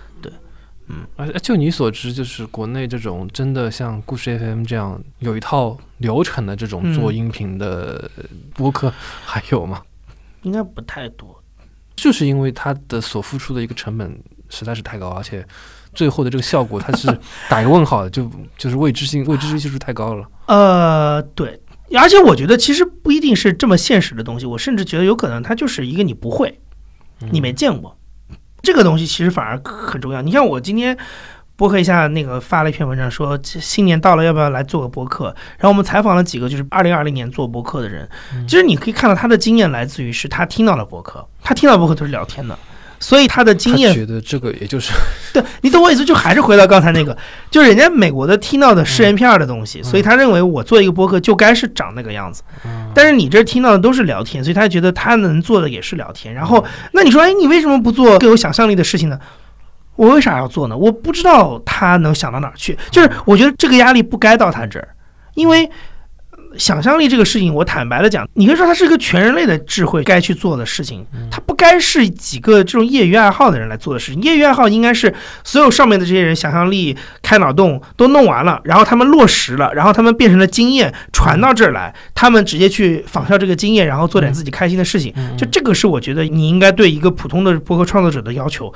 [1.15, 8.09] 而就你所知，就是国内这种真的像故事 FM 这样有一套流程的这种做音频的
[8.53, 8.93] 播客
[9.25, 9.81] 还有吗？
[10.43, 11.39] 应该不太多，
[11.95, 14.19] 就是因为它的所付出的一个成本
[14.49, 15.45] 实在是太高，而且
[15.93, 17.07] 最后的这个效果它是
[17.47, 20.27] 打一个问号的，就就是未知性、未知性系数太高了。
[20.47, 21.61] 呃，对，
[21.95, 26.59] 而且我觉得其实不一定是这么现实的东西，我甚至觉得有可能它就是一个你不会，
[27.31, 27.95] 你没见过。
[28.61, 30.21] 这个东西其实反而很重要。
[30.21, 30.97] 你像我今天
[31.55, 35.25] 播客一下那个发了一篇文章，说新年到了，要不要来做个播客？
[35.57, 38.09] 然后我们采访了几个就是二零二零年做播客的人，
[38.47, 42.57] 其实你可以看到他的经验来自于是他听到了播客，他听到播客都是聊天的。
[43.01, 44.93] 所以他的经验，觉得这个也就是
[45.33, 47.17] 对你懂我意思，就还是回到刚才那个，
[47.49, 52.43] 就是人家美国的听到的试验片的东西，所以他认为我做一个播客就该是长那个样子。
[52.93, 56.31] 但是你这听到的都是聊天，所以他觉得他能做的也是聊天。
[56.33, 59.19] 然后那你说，哎，你为什么不做更有想象力的事情呢？
[59.95, 60.77] 我为啥要做呢？
[60.77, 62.77] 我不知道他能想到哪儿去。
[62.91, 64.87] 就是我觉得这个压力不该到他这儿，
[65.33, 65.67] 因为。
[66.57, 74.21] 想象力这个事情，我坦白的讲，你可以说它是一个全人类的智慧该去做的事情，它不该是几个这种业余爱好的人来做的事情。
[74.21, 85.13] 业余爱好应该是所有上面的这些人想象力、开脑洞都弄完了，然后他们落实了，然后他们变成了经验传到这儿来，他们直接去仿效这个经验，然后做点自己开心的事情。
[85.37, 88.73] 就这个是我觉得你应该对一个普通的博客创作者的要求。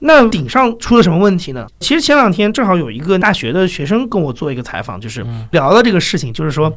[0.00, 1.66] 那顶上出了什么问题呢？
[1.80, 6.72] 其实前两天正好有一个大学的学生跟我做一个采访，就是聊到这个事情，就是说。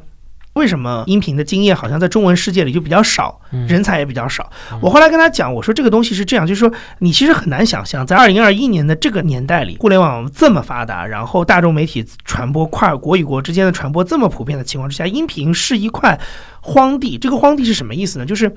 [0.53, 4.49] 为什么音频的经验好像在中文世界里就比较少，人才也比较少？
[4.81, 16.19] 我后来跟他讲，我说这个东西是这样，就是说你其实很难想象，在二零二一年的这个年代里，互联网这么发达，然后大众媒体传播跨国与国之间的传播这么普遍的情况之下，音频是一块
[16.61, 17.17] 荒地。
[17.17, 18.25] 这个荒地是什么意思呢？
[18.25, 18.53] 就是。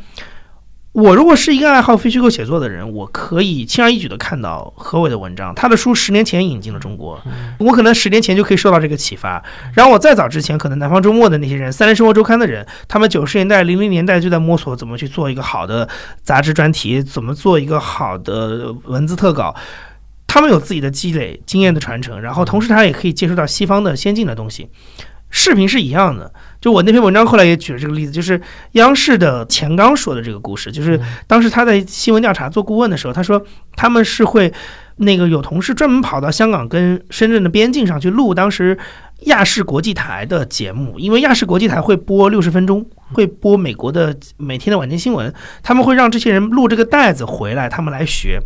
[0.92, 5.54] 我如果是一个爱好非虚构写作的人，我可以轻而易举地看到何伟的文章。
[5.54, 7.18] 他的书十年前引进了中国，
[7.58, 9.42] 我可能十年前就可以受到这个启发。
[9.72, 15.88] 然后我再早之前，可能南方周末的那些人、三联生活周刊的人，他们九十年代、零零年代就在摸索怎么去做一个好的
[16.22, 19.56] 杂志专题，怎么做一个好的文字特稿。
[20.26, 24.68] 他们有自己的积累、经验的传承，然后同时他也可以接触到西方的先进的东西。
[25.30, 26.34] 视频是一样的。
[26.62, 28.40] 就我那篇文章后来也举了这个例子，就是
[28.72, 33.44] 央视的钱刚说的这个故事，就是当时他在新闻调查做顾问的时候，他说
[33.74, 34.50] 他们是会
[34.96, 38.78] 那个有同事专门跑到香港跟深圳的边境上去录当时
[39.22, 45.34] 亚视国际台的节目，因为亚视国际台会播六十分钟，会播美国的每天的晚间新闻，
[45.64, 48.40] 他们会让这些人录这个袋子回来，他们来学。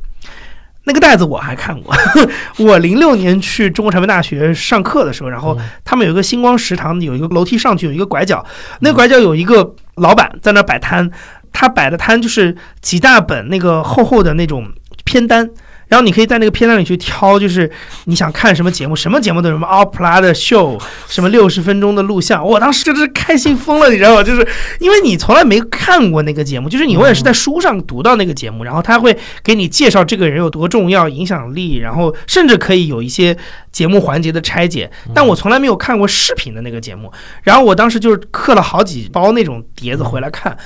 [0.88, 1.92] 那个袋子我还看过，
[2.64, 8.44] 我零六年去中国传媒大学上课的时候，然后他们有一个星光食堂，有一个楼梯上去有一个拐角，
[8.80, 11.10] 那个拐角有一个老板在那摆摊，
[11.52, 14.72] 他摆的摊就是几大本那个厚厚的那种
[15.04, 15.50] 片单。
[15.88, 17.70] 然后你可以在那个片段里去挑，就是
[18.04, 20.78] 你想看什么节目，什么节目都有，什么 Opera 的秀，
[21.08, 22.44] 什么六十分钟的录像。
[22.44, 24.22] 我当时就是开心疯了，你知道吗？
[24.22, 24.46] 就是
[24.80, 33.36] 因为你从来没看过那个节目，就是你永远是在书上读到那个节目，然后他会给你介绍这个人有多重要、影响力，然后甚至可以有一些
[33.70, 34.90] 节目环节的拆解。
[35.14, 37.12] 但我从来没有看过视频的那个节目，
[37.42, 40.56] 然后我当时就是刻了好几包那种碟子回来看。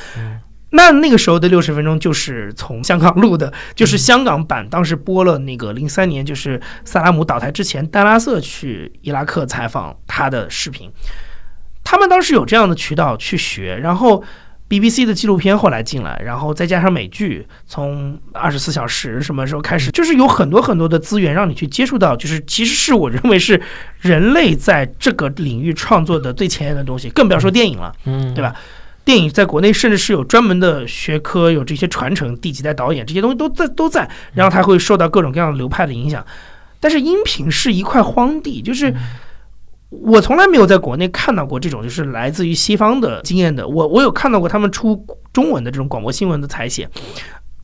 [0.71, 4.69] 那那个时候的六十分钟就是从香港录的，就是香港版。
[4.69, 10.91] 当时播了那个零三年，就是萨拉姆倒台之前，戴拉瑟去伊拉克采访他的视频。
[11.83, 14.23] 他们当时有这样的渠道去学，然后
[14.69, 23.61] BBC 的纪录片后来进来，然后再加上美剧，从二十四小时什么时候开始，就是有很多很多的资源让你去接触到，就是其实是我认为是
[23.99, 28.55] 人类在这个领域创作的最前沿的东西，更不要说电影了，嗯，对吧？
[29.05, 36.25] 电影在国内甚至是有专门的学科，有这些传承，第几代导演这些东西都在都在，然后它会受到各种各样的流派的影响。
[36.79, 38.95] 但是音频是一块荒地，就是
[39.89, 43.67] 我从来没有在国内看到过这种就是来自于西方的经验的。
[43.67, 46.89] 我我有看到过他们出中文的这种广播新闻的采写，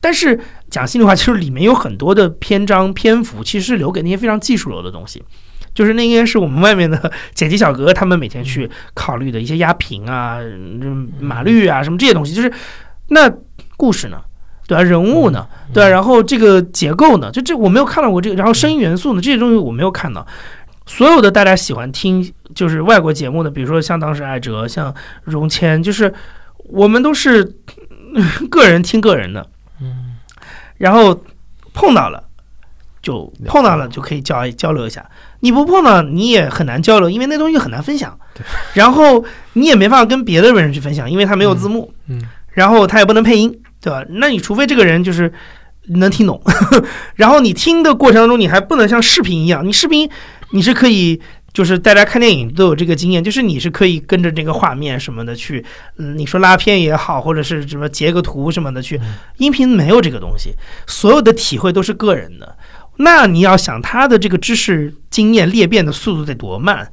[0.01, 5.23] 但是讲心里话，就是里面有很多的篇章篇幅，其实是留给那些非常技术流的东西。
[5.77, 10.39] 就是那应该是我们外面的剪辑小哥他们每天去考虑的一些压平啊、
[11.19, 12.33] 码率啊什么这些东西。
[12.33, 12.51] 就是
[13.09, 13.31] 那
[13.77, 14.19] 故事呢，
[14.67, 14.81] 对吧？
[14.81, 15.89] 人物呢，对吧？
[15.89, 18.35] 然后这个结构呢，就这我没有看到过这个。
[18.35, 20.25] 然后声音元素呢，这些东西我没有看到。
[20.87, 24.91] 所有的大家喜欢听就是外国节目的，比如说像当时艾哲、像
[25.25, 26.11] 荣谦，就是
[26.69, 27.43] 我们都是
[28.49, 29.45] 个人听个人的，
[29.79, 30.15] 嗯，
[30.77, 31.23] 然后
[31.73, 32.23] 碰到了
[33.07, 35.09] 就碰到了就可以交交流一下。
[35.39, 38.19] 你不碰到，你也很难交流，因为那东西很难分享。
[38.73, 41.89] 然后你也没法跟别的人去分享，因为他没有字幕。
[42.09, 43.49] 嗯，然后他也不能配音，
[43.81, 44.03] 对吧？
[44.09, 45.31] 那你除非这个人就是
[45.87, 46.41] 能听懂，
[47.15, 50.09] 然后你听的过程当中，你还不能像视频一样，你视频
[50.51, 51.21] 你是可以，
[51.53, 55.63] 就是大家看电影都有这个经验，就是你是可以跟着这个画面什么的去，
[55.97, 58.99] 嗯，你说拉片也好，或者是什么截个图什么的去，
[59.37, 60.53] 音频没有这个东西，
[60.87, 62.57] 所有的体会都是个人的。
[62.97, 66.91] 那你要想他的这个知识经验裂变的速度得多慢，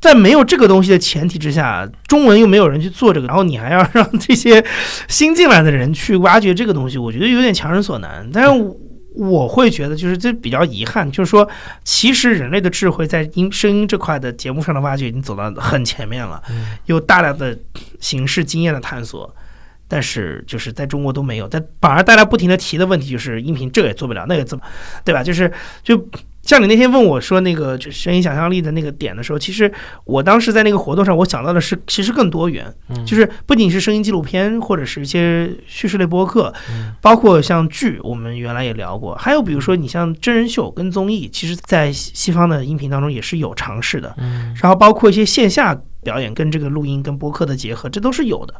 [0.00, 4.64] 在没有这个东西的前提之下，中文又没有人去做这个，然后你还要让这些
[5.08, 8.28] 新进来的人去挖掘这个东西，我觉得有点强人所难。
[8.32, 8.76] 但是
[9.14, 11.48] 我会觉得，就是这比较遗憾，就是说，
[11.84, 16.42] 其实人类的智慧在音声音这块的节目上的挖掘已经走到很前面了，
[16.86, 17.56] 有大量的
[18.00, 19.32] 形式经验的探索。
[19.86, 24.64] 但是就是在中国都没有，但反而大家不停的提的问题就是音频这个也做不了，那个怎么，
[25.04, 25.22] 对吧？
[25.22, 25.50] 就是
[25.82, 26.08] 就
[26.42, 29.72] 像你那天问我说那个声音想象力的那个点的时候，其实
[30.04, 32.66] 我当时在那个活动上，我想到的是其实更多元，
[33.06, 36.52] 就是不仅是声音纪录片或者是一些叙事类播客，
[37.00, 44.14] 包括像剧，我们原来也聊过，还有比如说你像真人秀跟综艺，其实在西方的音频当中也是有尝试的，
[44.60, 45.78] 然后包括一些线下。
[46.04, 48.54] 表演跟这个录音跟播客的结合，这都是有的。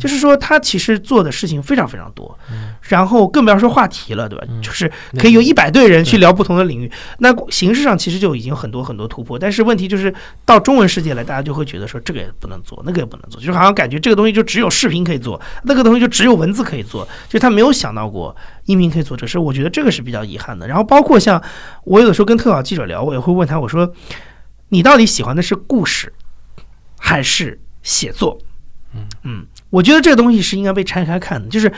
[0.00, 2.36] 就是说他其实做的事情非常非常多，
[2.80, 4.44] 然后更不要说话题了，对吧？
[4.62, 6.90] 就是可以有一百对人去聊不同的领域。
[7.18, 10.12] 那形式上其实就已经很多很多突破，但是问题就是
[10.44, 18.34] 到中文世界来，大家就会觉得说这个也不能做，那个也不能做，就好像感觉这个东西就只有视频可以做，那个东西就只有文字可以做，就他没有想到过
[18.64, 19.38] 音频可以做这事。
[19.38, 20.66] 我觉得这个是比较遗憾的。
[20.66, 21.42] 然后包括像
[21.84, 23.92] 我有的时候跟特稿记者聊，我也会问他，我说
[24.70, 26.12] 你到底喜欢的是故事？
[27.06, 28.36] 还是写作，
[28.92, 31.48] 嗯嗯，我觉得这个东西是应该被拆开看的。
[31.48, 31.72] 就是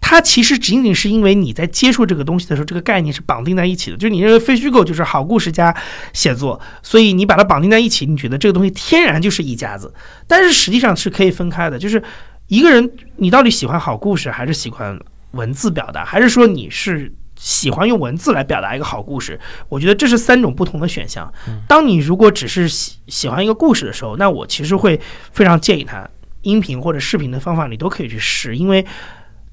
[0.00, 3.96] 它其实仅仅是因为你在接触这个东西的时候，这个概念是绑定在一起的。
[3.96, 5.74] 就是你认为非虚构就是好故事加
[6.12, 9.92] 写作，所以你把它绑定在一起，你觉得这个东西天然就是一家子。
[10.28, 11.76] 但是实际上是可以分开的。
[11.76, 12.00] 就是
[12.46, 14.96] 一个人，你到底喜欢好故事，还是喜欢
[15.32, 17.12] 文字表达，还是说你是？
[17.38, 21.32] 喜欢用文字来表达一个好故事，我觉得这是三种不同的选项。
[21.66, 25.00] 当你如果只是喜喜欢一个故事的时候，那我其实会
[25.32, 26.06] 非常建议他，
[26.42, 28.84] 音频或者视频的方法你都可以去试，因为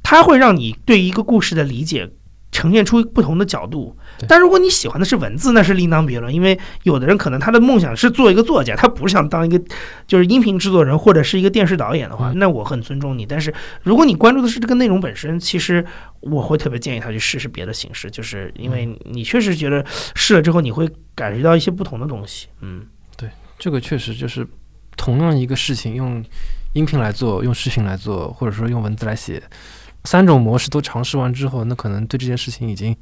[0.04, 2.10] 它会让你对一个故事的理解。
[2.52, 3.98] 呈现出不同的角度，
[4.28, 6.34] 但如果你喜欢的是文字，那是另当别论。
[6.34, 9.62] 因为有的人可能他的梦想是做一个作家，他不是想当一个
[10.08, 13.26] 就是音频制作人或者是一个电视导演的话，那我很尊重你。
[13.26, 13.54] 但是
[13.84, 15.86] 如果你关注的是这个内容本身，其实
[16.22, 19.86] 我会特别建议他去试试别的形式，就是因为你确实觉得
[20.16, 22.48] 试了之后你会感觉到一些不同的东西。
[22.62, 22.86] 嗯，
[23.18, 24.48] 对，这个确实就是
[24.96, 26.24] 同样一个事情，用
[26.74, 29.42] 音频来做，用视频来做，或者说用文字来写。
[30.04, 32.96] 三种模式都尝试完之后，那可能对这件事情已经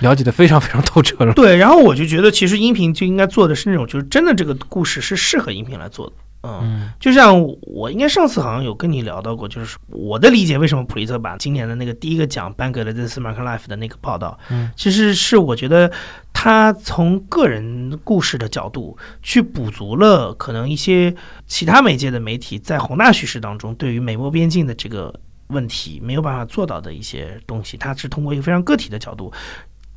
[0.00, 1.32] 了解的非常非常透彻了。
[1.34, 6.12] 对，然后我就觉得，其实音频就应该做的是那种，就是真的这个故事是适合音频来做的。
[6.42, 15.92] 嗯，就像我应该上次好像有跟你聊到过，就是我的理解，为什么普利策把今年的那个第一个奖颁给了《This American Life》的那个报道，嗯，其实是我觉得
[16.32, 21.14] 他从个人故事的角度去补足了可能一些
[21.46, 25.14] 其他媒介的媒体在宏大叙事当中对于美墨边境的这个。
[25.50, 29.32] 问题没有办法做到的一些东西，他是通过一个非常个体的角度，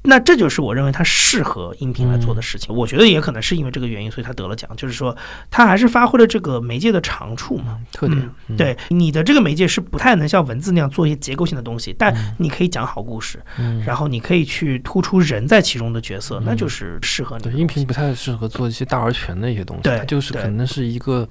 [0.04, 2.76] 那这就是我认为它适合音频来做的事情。
[2.76, 5.16] 我觉得也可能是因为这个原因，所以他得了奖，就是说
[5.50, 8.30] 他还是发挥了这个媒介的长处嘛，特点。
[8.58, 13.42] 对你的这个媒介是不太能像文字那样做一些结构性的东西，但你可以讲好故事，
[13.86, 17.44] 然后你可以去突出人在其中的角色，那就是适合你。
[17.44, 21.28] 对，音频不太适合做一些大而全的一些东西，对，就是可能是一个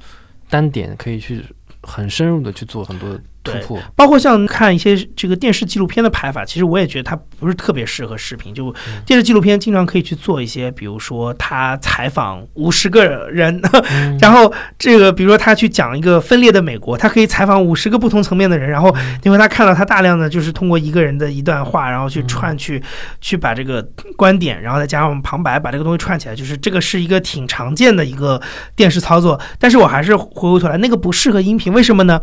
[0.49, 1.45] 单点可以去
[1.83, 3.19] 很深入的去做很多。
[3.43, 3.79] 突破。
[3.97, 8.55] 包括像看一些这个电视纪录片的拍法，其实我也觉得它不是特别适合视频。
[8.55, 8.75] 就
[9.05, 13.61] 电视纪录片经常可以去做一些，比如说他采访五十个人，
[14.21, 22.83] 然后这个比如说他去讲一个分裂的美国，他可以采访五十个不同层面的人，然后因为他看到他大量的就是通过一个人的一段话，然后去串去
[23.21, 23.83] 去把这个
[24.17, 28.41] 观点，然后再加上旁白，把这个东西串起来，就是这个是一个挺常见的一个
[28.77, 29.41] 电视操作。
[29.59, 32.21] 但是我还是回过头来，那个不适合音频，为什么呢？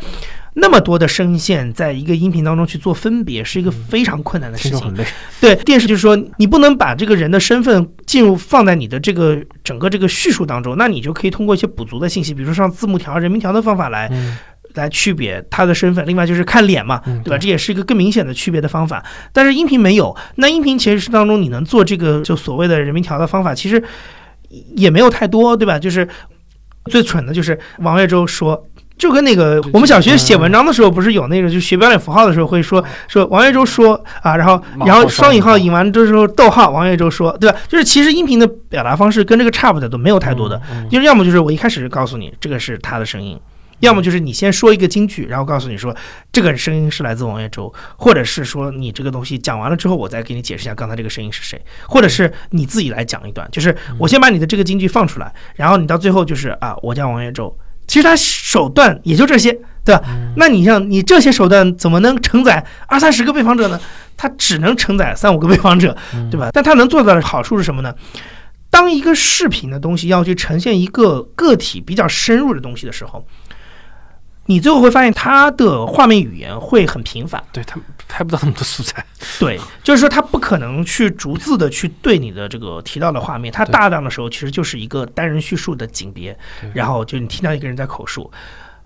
[0.56, 4.94] 那么多的声线在一个音频当中去做分别，是一个非常困难的事情。
[5.40, 14.12] 对电视就是说，你不能把这个人的身份进入放在你的这个整个这个叙述当中，那你就可以通过一些补足的信息，比如说上字幕条、人名条的方法来
[14.74, 16.06] 来区别他的身份。
[16.06, 17.38] 另外就是看脸嘛，对吧？
[17.38, 19.06] 这也是一个更明显的区别的方法。
[19.32, 23.82] 但是音频没有，那音频其实是当中你能做这个就所谓的人名条的方法，其实
[24.76, 25.78] 也没有太多，对吧？
[25.78, 26.08] 就是
[26.86, 28.66] 最蠢的就是王岳洲说。
[29.00, 37.58] 就跟那个我们小学写文章的时候，不是有那个就学标点符号的时候会说说王岳洲说啊，然后然后双引号引完之后逗号王岳洲说，对吧？
[37.70, 43.40] 就是其实音频的表达方式跟这个差不多，都没有太多的，就是要么就是我一开始告诉你这个是他的声音，
[43.80, 45.96] 要么就是你先说一个京剧，然后告诉你说
[46.34, 57.58] 这个声音是来自王岳洲，或者是说你这个东西讲完了之后，我再给你解释一下刚才这个声音是谁，或者是你自己来讲一段，就是我先把你的这个京剧放出来，然后你到最后就是啊，我叫王岳洲。
[57.90, 59.52] 其实他手段也就这些，
[59.84, 60.04] 对吧？
[60.38, 63.82] 那你像你这些手段怎么能承载二三十个被访者呢？
[64.16, 65.98] 他只能承载三五个被访者，
[66.30, 66.52] 对吧？
[66.54, 67.94] 但他能做到的好处是什么呢？
[68.70, 73.26] 当一个视频的东西要去呈现一个个体比较深入的东西的时候。
[74.50, 79.06] 你最后会发现，它的画面语言会很频繁，对他拍不到那么多素材。
[79.40, 86.36] 对，就是说他不可能去逐字的去对你的这个提到的画面，他大量的时候其实就是一个单人叙述的景别，
[86.74, 88.32] 然后就你听到一个人在口述，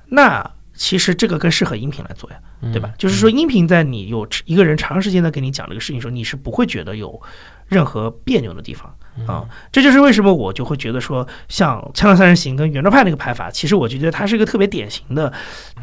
[0.08, 2.38] 那其实这个更适合音频来做呀，
[2.74, 2.92] 对吧？
[2.98, 7.22] 就是说音频在你有一个人长时间的给你讲这个事情的时候，你是不会觉得有
[7.68, 8.94] 任何别扭的地方。
[9.28, 15.32] 啊，这就是为什么我就会觉得说，像《锵锵三人行》跟圆桌派那个拍法，其实我就觉得它是一个特别典型的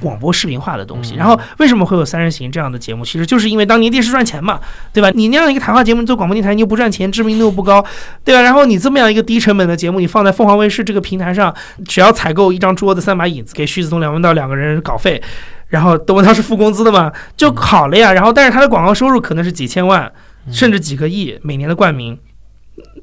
[0.01, 1.15] 广播视频化的东西。
[1.15, 3.05] 然后为什么会有《三人行》这样的节目？
[3.05, 4.59] 其实就是因为当年电视赚钱嘛，
[4.93, 5.11] 对吧？
[5.15, 7.85] 你那样一个谈话节目做广播电台，你又不赚钱，知名度又不高，
[8.25, 8.43] 对吧？
[8.43, 11.55] 然后你这么样一个低成本的节目，你放在凤凰卫视这个平台上，
[11.87, 15.23] 只要采购一张桌子、三把椅子，给徐子东、梁文道两个人稿费，
[15.69, 18.13] 然后窦文涛是付工资的嘛，就好了呀。
[18.13, 20.11] 然后但是他的广告收入可能是几千万，
[20.51, 22.19] 甚至几个亿每年的冠名。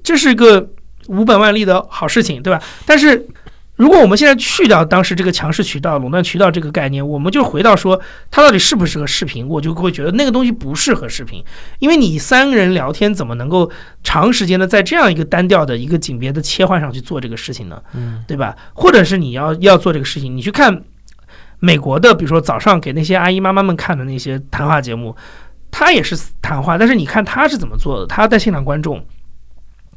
[0.04, 0.70] 这是个
[1.08, 2.62] 无本万利的好事情，对吧？
[2.86, 3.28] 但是，
[3.76, 8.00] 如果我们现在去掉当时这个强势渠道、垄断渠道这个概念，我们就回到说
[8.32, 11.44] 它到底适不适合视频，我就会觉得那个东西不适合视频，
[11.78, 13.72] 因为你三个人聊天怎么能够
[14.04, 17.80] 长时间的在这样一个单调的一个景别的切换上去做这个事情呢？
[17.94, 18.56] 嗯，对吧？
[18.74, 20.84] 或者是你要要做这个事情，你去看
[21.60, 25.16] 美国的，比如说早上给那些阿姨妈妈们看的那些谈话节目，
[25.70, 29.06] 他也是谈话，但是你看他是怎么做的，他带现场观众。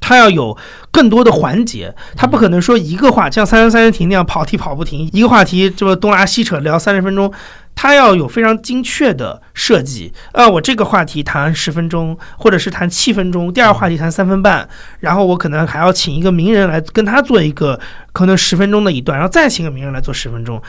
[0.00, 0.56] 他要有
[0.90, 7.32] 更多的环节，他不可能说一个话像《三人三人停》那样跑题跑不停，一个话题这么东拉西扯聊三十分钟。
[7.76, 17.80] 他要有非常精确的设计啊，我这个话题谈十分钟，或者是谈七分钟，第二话题谈三分半，然后我可能还要请一个名人来跟他做一个
[18.12, 20.60] 可能十分钟的一段，然后再请个名人来做十分钟。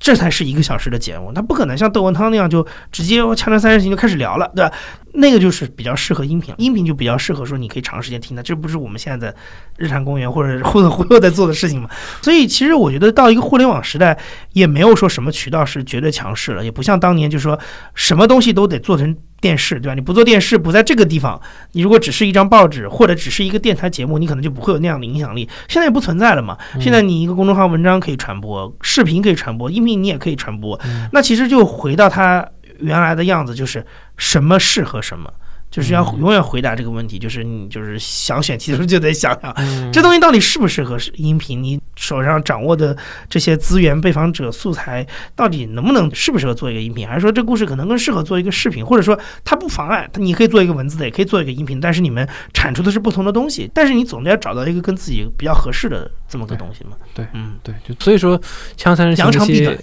[0.00, 4.72] 这才是一个小时的节目，他不可能像窦文涛那样就直接《锵锵三人行》就开始聊了，对吧？
[5.12, 9.36] 那个就是比较适合音频，音频就比较适合说你可以长时间听的，这不是我们现在的
[9.76, 11.90] 日常公园或者忽左忽悠在做的事情嘛？
[12.22, 14.16] 所以其实我觉得到一个互联网时代，
[14.52, 17.58] 也没有说什么渠道是绝对强势了，也不像当年就说
[17.94, 19.14] 什么东西都得做成。
[19.40, 19.94] 电视对吧？
[19.94, 21.40] 你不做电视，不在这个地方，
[21.72, 25.48] 你如果只是一张报纸或者只是一个电台节目，你可能就不会有那样的影响力。
[25.68, 26.56] 现在也不存在了嘛。
[26.80, 30.78] 现在你一个公众号文章可以传播，视频可以传播，音频你也可以传播。
[31.12, 32.46] 那其实就回到它
[32.78, 33.84] 原来的样子，就是
[34.16, 35.32] 什么适合什么。
[35.70, 39.54] 就是要永远回答这个问题，就是你就是想选题的时候就得想想，
[39.92, 41.62] 这东西到底适不适合音频？
[41.62, 42.96] 你手上掌握的
[43.28, 45.06] 这些资源、被访者、素材，
[45.36, 47.06] 到底能不能适不适合做一个音频？
[47.06, 48.84] 还是说这故事可能更适合做一个视频？
[48.84, 53.70] 或者说它不妨碍，你可以做一个文字的，也可以做一个音频，但是你们产出的是不同的东西。
[53.72, 56.96] 但是你总得要找到一个跟自己比较合适的这么个东西嘛？
[57.14, 58.40] 对，嗯，对，就所以说，
[58.76, 59.78] 枪三人行这些。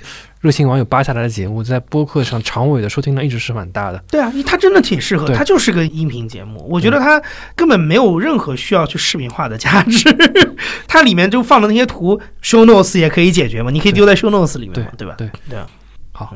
[0.48, 4.02] 热心网友扒下来的节目，在播客上长尾的收听量一直是蛮大的。
[4.10, 6.66] 对啊，它真的挺适合，它就是个音频节目。
[6.70, 7.22] 我觉得它
[7.54, 10.10] 根本没有任何需要去视频化的价值。
[10.88, 13.70] 它里面就放的那些图，show notes 也可以解决嘛？
[13.70, 14.92] 你可以丢在 show notes 里面嘛？
[14.98, 15.16] 对吧？
[15.18, 15.68] 对对啊。
[16.14, 16.34] 好，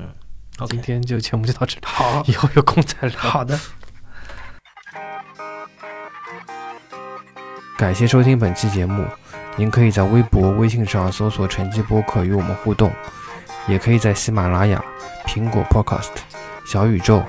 [0.57, 1.81] 好，今天就节目就到这里。
[1.85, 3.17] 好，以后有空再聊。
[3.17, 3.57] 好的。
[7.77, 9.05] 感谢收听本期节目，
[9.55, 12.91] 您可以在微博、微信上搜索“晨记播客”与我们互动。
[13.67, 14.81] 也可以在喜马拉雅、
[15.25, 16.09] 苹果 Podcast、
[16.65, 17.21] 小宇宙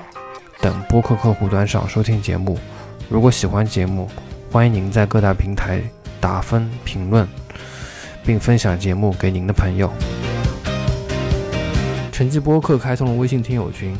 [0.59, 2.57] 等播客客户端上收听节目。
[3.09, 4.09] 如果喜欢节目，
[4.51, 5.81] 欢迎您在各大平台
[6.19, 7.27] 打分、评论，
[8.25, 9.91] 并分享节目给您的朋友。
[12.11, 13.97] 成绩播客开通了微信听友群，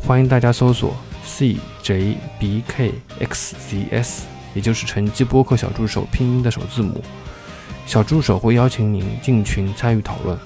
[0.00, 0.94] 欢迎大家搜索
[1.26, 4.20] CJBKXZS，
[4.54, 7.02] 也就是成绩播客小助手拼音的首字母。
[7.86, 10.38] 小助手会邀请您进群参与讨论。